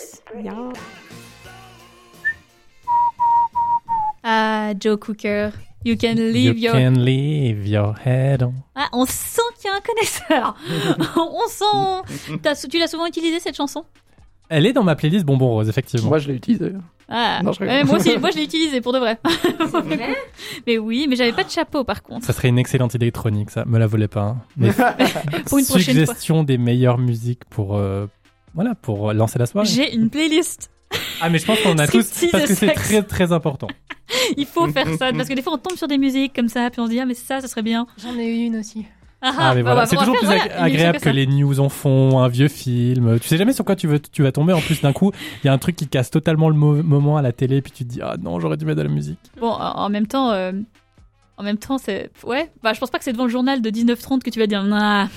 [4.24, 5.50] Ah, Joe Cooker,
[5.84, 6.72] you can leave you your...
[6.74, 8.52] can leave your head on.
[8.74, 10.56] Ah, on sent qu'il y a un connaisseur.
[11.16, 12.38] on sent...
[12.42, 13.84] T'as- tu l'as souvent utilisé cette chanson?
[14.48, 16.08] Elle est dans ma playlist Bonbon Rose, effectivement.
[16.10, 16.72] Moi, je l'ai utilisé.
[17.08, 17.74] Ah, Non, je rigole.
[17.76, 19.18] ouais, moi aussi, moi je l'ai utilisé pour de vrai.
[20.66, 22.24] mais oui, mais j'avais pas de chapeau par contre.
[22.24, 23.64] Ça serait une excellente idée électronique, ça.
[23.66, 24.22] Me la volez pas.
[24.22, 24.36] hein.
[24.56, 24.70] Mais
[25.46, 26.04] Pour une prochaine fois.
[26.06, 28.06] suggestion des meilleures musiques pour, euh,
[28.54, 29.66] voilà, pour lancer la soirée.
[29.66, 30.70] J'ai une playlist.
[31.20, 33.68] Ah, mais je pense qu'on a tous, parce que c'est très, très important.
[34.36, 36.68] Il faut faire ça parce que des fois on tombe sur des musiques comme ça,
[36.70, 37.86] puis on se dit ah mais ça, ça serait bien.
[38.02, 38.84] J'en ai eu une aussi.
[39.24, 39.74] Ah, mais bah, voilà.
[39.82, 43.20] bah, C'est toujours plus voilà, agréable que les news en font, un vieux film.
[43.20, 44.52] Tu sais jamais sur quoi tu, veux, tu vas tomber.
[44.52, 45.12] En plus, d'un coup,
[45.42, 47.70] il y a un truc qui casse totalement le mo- moment à la télé, puis
[47.70, 49.20] tu te dis, ah non, j'aurais dû mettre de la musique.
[49.40, 50.50] Bon, en en même temps, euh,
[51.36, 52.50] en même temps, c'est ouais.
[52.64, 54.64] Bah, je pense pas que c'est devant le journal de 19h30 que tu vas dire
[54.72, 55.08] ah,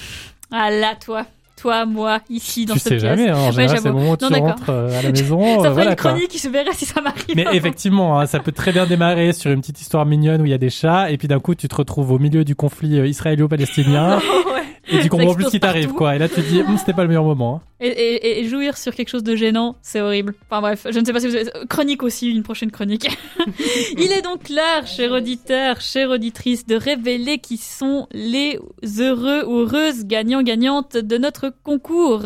[0.51, 3.17] ah là toi, toi, moi, ici dans tu cette sais pièce.
[3.17, 3.37] jamais, hein.
[3.37, 5.61] en général, c'est le moment où tu Non, rentres euh, à la maison.
[5.61, 6.11] Ça euh, voilà, une quoi.
[6.11, 7.35] chronique qui se verrait si ça m'arrive.
[7.35, 10.51] Mais effectivement, hein, ça peut très bien démarrer sur une petite histoire mignonne où il
[10.51, 12.99] y a des chats, et puis d'un coup, tu te retrouves au milieu du conflit
[12.99, 14.19] euh, israélo-palestinien,
[14.55, 14.99] Ouais.
[14.99, 16.15] et tu comprends plus ce qui t'arrive, quoi.
[16.15, 17.55] Et là, tu te dis, Hum, c'était pas le meilleur moment.
[17.55, 17.61] hein.
[17.81, 20.33] Et, et- et jouir sur quelque chose de gênant, c'est horrible.
[20.49, 21.49] Enfin bref, je ne sais pas si vous avez...
[21.67, 23.09] Chronique aussi, une prochaine chronique.
[23.97, 28.59] Il est donc l'heure, chers auditeurs, chères auditrices, de révéler qui sont les
[28.99, 32.23] heureux ou heureuses gagnants-gagnantes de notre concours.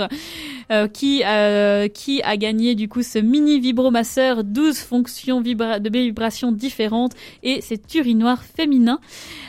[0.72, 6.52] Euh, qui, euh, qui a gagné du coup ce mini vibromasseur 12 fonctions de vibrations
[6.52, 9.00] différentes et cet urinoir féminin.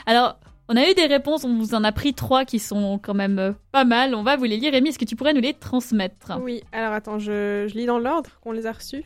[0.06, 0.38] Alors,
[0.70, 3.38] on a eu des réponses, on vous en a pris trois qui sont quand même
[3.38, 4.14] euh, pas mal.
[4.14, 4.72] On va vous les lire.
[4.72, 6.38] Rémi, est-ce que tu pourrais nous les transmettre?
[6.42, 9.04] Oui, alors attends, je, je lis dans l'ordre qu'on les a reçus.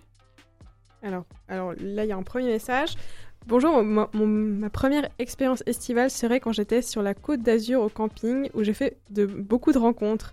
[1.03, 2.91] Alors, alors là, il y a un premier message.
[3.49, 8.49] Bonjour, mon- ma première expérience estivale serait quand j'étais sur la côte d'Azur au camping
[8.55, 10.33] où j'ai fait de, beaucoup de rencontres.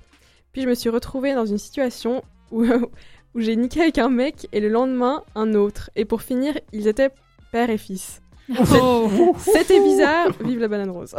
[0.53, 2.65] Puis je me suis retrouvée dans une situation où,
[3.35, 5.89] où j'ai niqué avec un mec et le lendemain un autre.
[5.95, 7.09] Et pour finir, ils étaient
[7.51, 8.21] père et fils.
[8.73, 9.33] Oh.
[9.39, 11.15] C'était bizarre, vive la banane rose.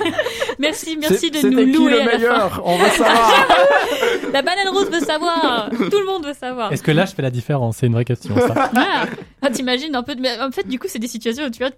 [0.58, 2.16] Merci, merci C'est- de nous qui louer le à la fin.
[2.18, 2.62] meilleur?
[2.64, 3.46] On veut savoir.
[4.32, 5.70] La banane rose veut savoir.
[5.70, 6.72] Tout le monde veut savoir.
[6.72, 7.78] Est-ce que là, je fais la différence?
[7.78, 8.70] C'est une vraie question, ça.
[8.74, 9.04] Ah,
[9.42, 10.20] Ah, t'imagines un peu de...
[10.20, 11.70] mais En fait, du coup, c'est des situations où tu vois...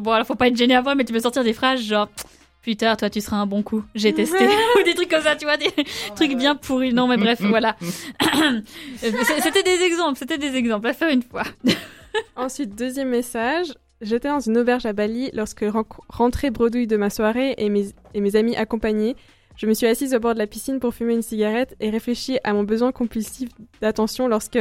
[0.00, 2.08] Bon, alors faut pas être gêné avant, mais tu peux sortir des phrases genre...
[2.64, 3.84] Plus tard, toi, tu seras un bon coup.
[3.94, 4.44] J'ai testé.
[4.80, 5.70] Ou des trucs comme ça, tu vois, des
[6.16, 6.92] trucs bien pourris.
[6.92, 7.76] Non, mais bref, voilà.
[8.96, 10.86] C'était des exemples, c'était des exemples.
[10.88, 11.42] À faire une fois.
[12.36, 13.66] Ensuite, deuxième message.
[14.00, 17.86] J'étais dans une auberge à Bali lorsque ren- rentrée bredouille de ma soirée et mes,
[18.12, 19.16] et mes amis accompagnés.
[19.56, 22.38] Je me suis assise au bord de la piscine pour fumer une cigarette et réfléchir
[22.44, 23.48] à mon besoin compulsif
[23.80, 24.58] d'attention lorsque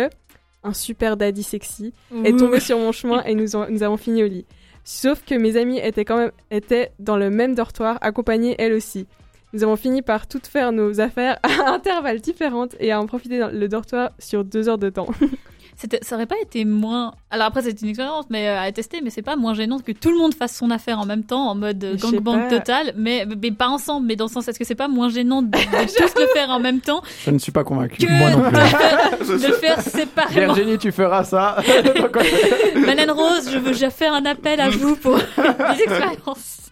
[0.63, 1.93] un super daddy sexy
[2.23, 4.45] est tombé sur mon chemin et nous, en- nous avons fini au lit.
[4.83, 9.07] Sauf que mes amis étaient quand même étaient dans le même dortoir, accompagnés elles aussi.
[9.53, 13.39] Nous avons fini par toutes faire nos affaires à intervalles différentes et à en profiter
[13.39, 15.07] dans le dortoir sur deux heures de temps.
[16.01, 17.13] Ça aurait pas été moins.
[17.29, 19.91] Alors après, c'est une expérience mais euh, à tester, mais c'est pas moins gênant que
[19.91, 23.25] tout le monde fasse son affaire en même temps, en mode euh, gangbang total, mais,
[23.25, 25.97] mais pas ensemble, mais dans le sens, est-ce que c'est pas moins gênant de, de
[25.97, 28.05] tous le faire en même temps Je ne suis pas convaincu.
[28.05, 28.41] que Moi non
[29.19, 29.27] plus.
[29.41, 31.57] de, le faire, séparément Virginie, tu feras ça.
[32.85, 36.71] Banane Rose, je veux déjà faire un appel à vous pour des expériences.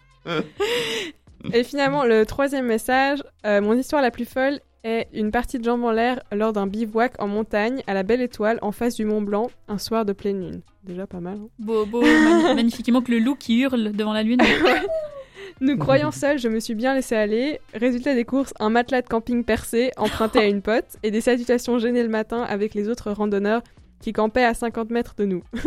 [1.53, 5.63] Et finalement, le troisième message, euh, mon histoire la plus folle est une partie de
[5.63, 9.05] jambes en l'air lors d'un bivouac en montagne à la Belle Étoile en face du
[9.05, 10.61] Mont Blanc un soir de pleine lune.
[10.83, 11.37] Déjà pas mal.
[11.41, 11.47] hein.
[11.59, 14.39] Beau, beau, magn- magnifiquement que le loup qui hurle devant la lune.
[15.59, 17.59] Nous croyant seuls, je me suis bien laissé aller.
[17.75, 21.77] Résultat des courses, un matelas de camping percé, emprunté à une pote, et des salutations
[21.77, 23.61] gênées le matin avec les autres randonneurs
[24.01, 25.43] qui campaient à 50 mètres de nous.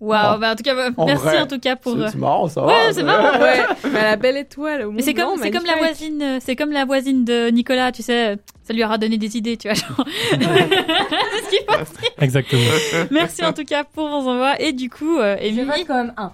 [0.00, 0.38] Waouh, Oh.
[0.38, 1.94] bah en tout cas, bah, En merci vrai, en tout cas pour.
[1.94, 2.66] C'est euh, marrant, ça.
[2.66, 3.40] Ouais, c'est marrant.
[3.40, 3.60] ouais,
[3.92, 6.56] mais la Belle Étoile, au Mais c'est comme, Blanc, c'est comme la voisine, euh, c'est
[6.56, 9.74] comme la voisine de Nicolas, tu sais, ça lui aura donné des idées, tu vois.
[9.74, 10.04] genre.
[10.30, 12.10] c'est ce qu'il faut.
[12.20, 12.62] Exactement.
[13.10, 14.60] Merci en tout cas pour vos envois.
[14.60, 16.32] Et du coup, euh, Je Amy, vote quand même un.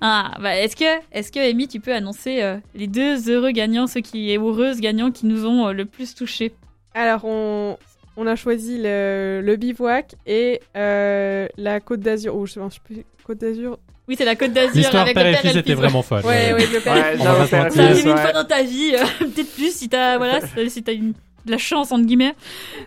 [0.00, 3.86] ah, bah, est-ce que, est-ce que Amy, tu peux annoncer euh, les deux heureux gagnants,
[3.86, 6.54] ceux qui, et heureuses gagnants qui nous ont euh, le plus touchés?
[6.94, 7.76] Alors, on,
[8.18, 12.34] on a choisi le, le bivouac et euh, la Côte d'Azur.
[12.36, 13.04] Oh, je sais, plus.
[13.24, 13.78] Côte d'Azur.
[14.08, 15.74] Oui, c'est la Côte d'Azur L'histoire père et fils et était fils.
[15.74, 16.24] vraiment folle.
[16.24, 16.94] Ouais, ouais, le père.
[16.94, 17.16] Ouais,
[17.46, 17.72] faire mentir.
[17.72, 20.82] Ça arrive fils, une fois dans ta vie, euh, peut-être plus si t'as, voilà, si
[20.82, 21.12] t'as une
[21.48, 22.34] de la chance entre guillemets.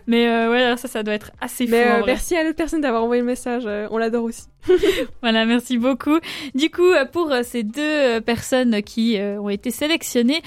[0.06, 1.72] Mais euh, ouais, ça, ça doit être assez fou.
[1.72, 2.06] Mais en euh, vrai.
[2.06, 3.64] merci à l'autre personne d'avoir envoyé le message.
[3.66, 4.44] euh, on l'adore aussi.
[5.22, 6.18] Voilà, merci beaucoup.
[6.54, 10.42] Du coup, pour ces deux personnes qui euh, ont été sélectionnées,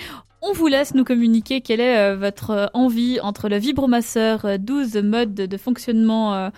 [0.48, 4.58] on vous laisse nous communiquer quelle est euh, votre euh, envie entre le vibromasseur euh,
[4.60, 6.50] 12 modes de fonctionnement euh,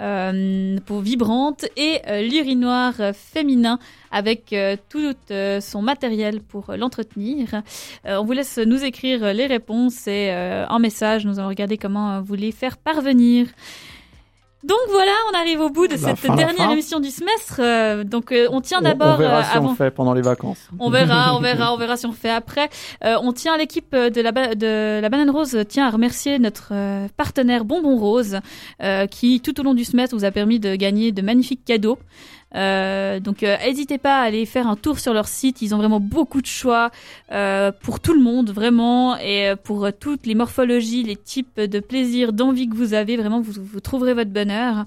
[0.00, 3.78] euh, pour vibrante et euh, l'urinoir euh, féminin
[4.10, 7.62] avec euh, tout euh, son matériel pour euh, l'entretenir.
[8.04, 11.48] Euh, on vous laisse nous écrire euh, les réponses et euh, en message, nous allons
[11.48, 13.46] regarder comment euh, vous les faire parvenir.
[14.66, 17.60] Donc voilà, on arrive au bout de La cette fin, dernière émission du semestre.
[17.60, 19.70] Euh, donc euh, on tient d'abord On verra euh, si avant.
[19.70, 20.68] on fait pendant les vacances.
[20.80, 22.68] On verra, on verra, on verra si on fait après.
[23.04, 26.72] Euh, on tient l'équipe de la, ba- de la Banane Rose tient à remercier notre
[27.16, 28.40] partenaire Bonbon Rose
[28.82, 31.98] euh, qui tout au long du semestre vous a permis de gagner de magnifiques cadeaux.
[32.54, 35.78] Euh, donc euh, n'hésitez pas à aller faire un tour sur leur site, ils ont
[35.78, 36.90] vraiment beaucoup de choix
[37.32, 41.80] euh, pour tout le monde vraiment et euh, pour toutes les morphologies, les types de
[41.80, 44.84] plaisir, d'envie que vous avez, vraiment vous, vous trouverez votre bonheur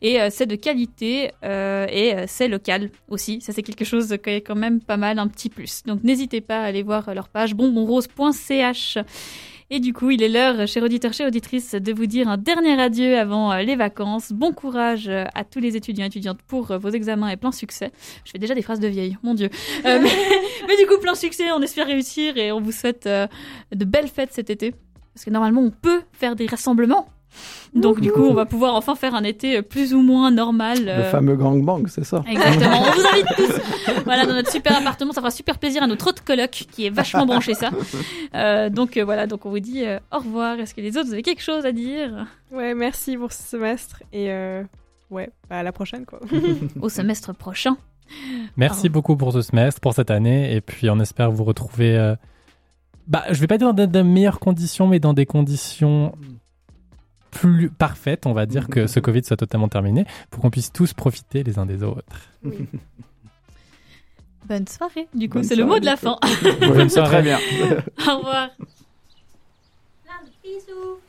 [0.00, 3.40] et c'est de qualité et c'est local aussi.
[3.40, 5.82] Ça c'est quelque chose qui est quand même pas mal, un petit plus.
[5.86, 8.98] Donc n'hésitez pas à aller voir leur page bonbonrose.ch.
[9.70, 12.80] Et du coup, il est l'heure, chers auditeurs, chères auditrices, de vous dire un dernier
[12.80, 14.30] adieu avant euh, les vacances.
[14.30, 17.50] Bon courage euh, à tous les étudiants et étudiantes pour euh, vos examens et plein
[17.50, 17.90] succès.
[18.24, 19.48] Je fais déjà des phrases de vieille, mon Dieu.
[19.86, 20.10] Euh, mais,
[20.68, 24.32] mais du coup, plein succès, on espère réussir et on vous souhaite de belles fêtes
[24.32, 24.74] cet été.
[25.14, 27.08] Parce que normalement, on peut faire des rassemblements.
[27.74, 30.84] Donc du coup, on va pouvoir enfin faire un été plus ou moins normal.
[30.84, 32.82] Le euh, fameux gangbang, c'est ça Exactement.
[32.82, 33.60] On vous invite tous.
[34.04, 36.90] Voilà, dans notre super appartement, ça fera super plaisir à notre autre coloc qui est
[36.90, 37.70] vachement branché ça.
[38.34, 40.58] Euh, donc euh, voilà, donc on vous dit euh, au revoir.
[40.58, 42.26] Est-ce que les autres vous avez quelque chose à dire?
[42.52, 44.02] Ouais, merci pour ce semestre.
[44.12, 44.62] Et euh,
[45.10, 46.18] ouais, bah, à la prochaine, quoi.
[46.80, 47.76] au semestre prochain
[48.56, 51.96] Merci beaucoup pour ce semestre, pour cette année, et puis on espère vous retrouver.
[51.96, 52.16] euh,
[53.06, 56.12] Bah, je vais pas dire dans de meilleures conditions, mais dans des conditions
[57.34, 60.94] plus parfaites, on va dire que ce Covid soit totalement terminé, pour qu'on puisse tous
[60.94, 62.02] profiter les uns des autres.
[64.46, 65.08] Bonne soirée.
[65.14, 66.18] Du coup, c'est le mot de la fin.
[66.60, 67.22] Bonne soirée.
[67.22, 67.38] bien.
[68.08, 68.50] au revoir.
[70.42, 71.00] Bisous.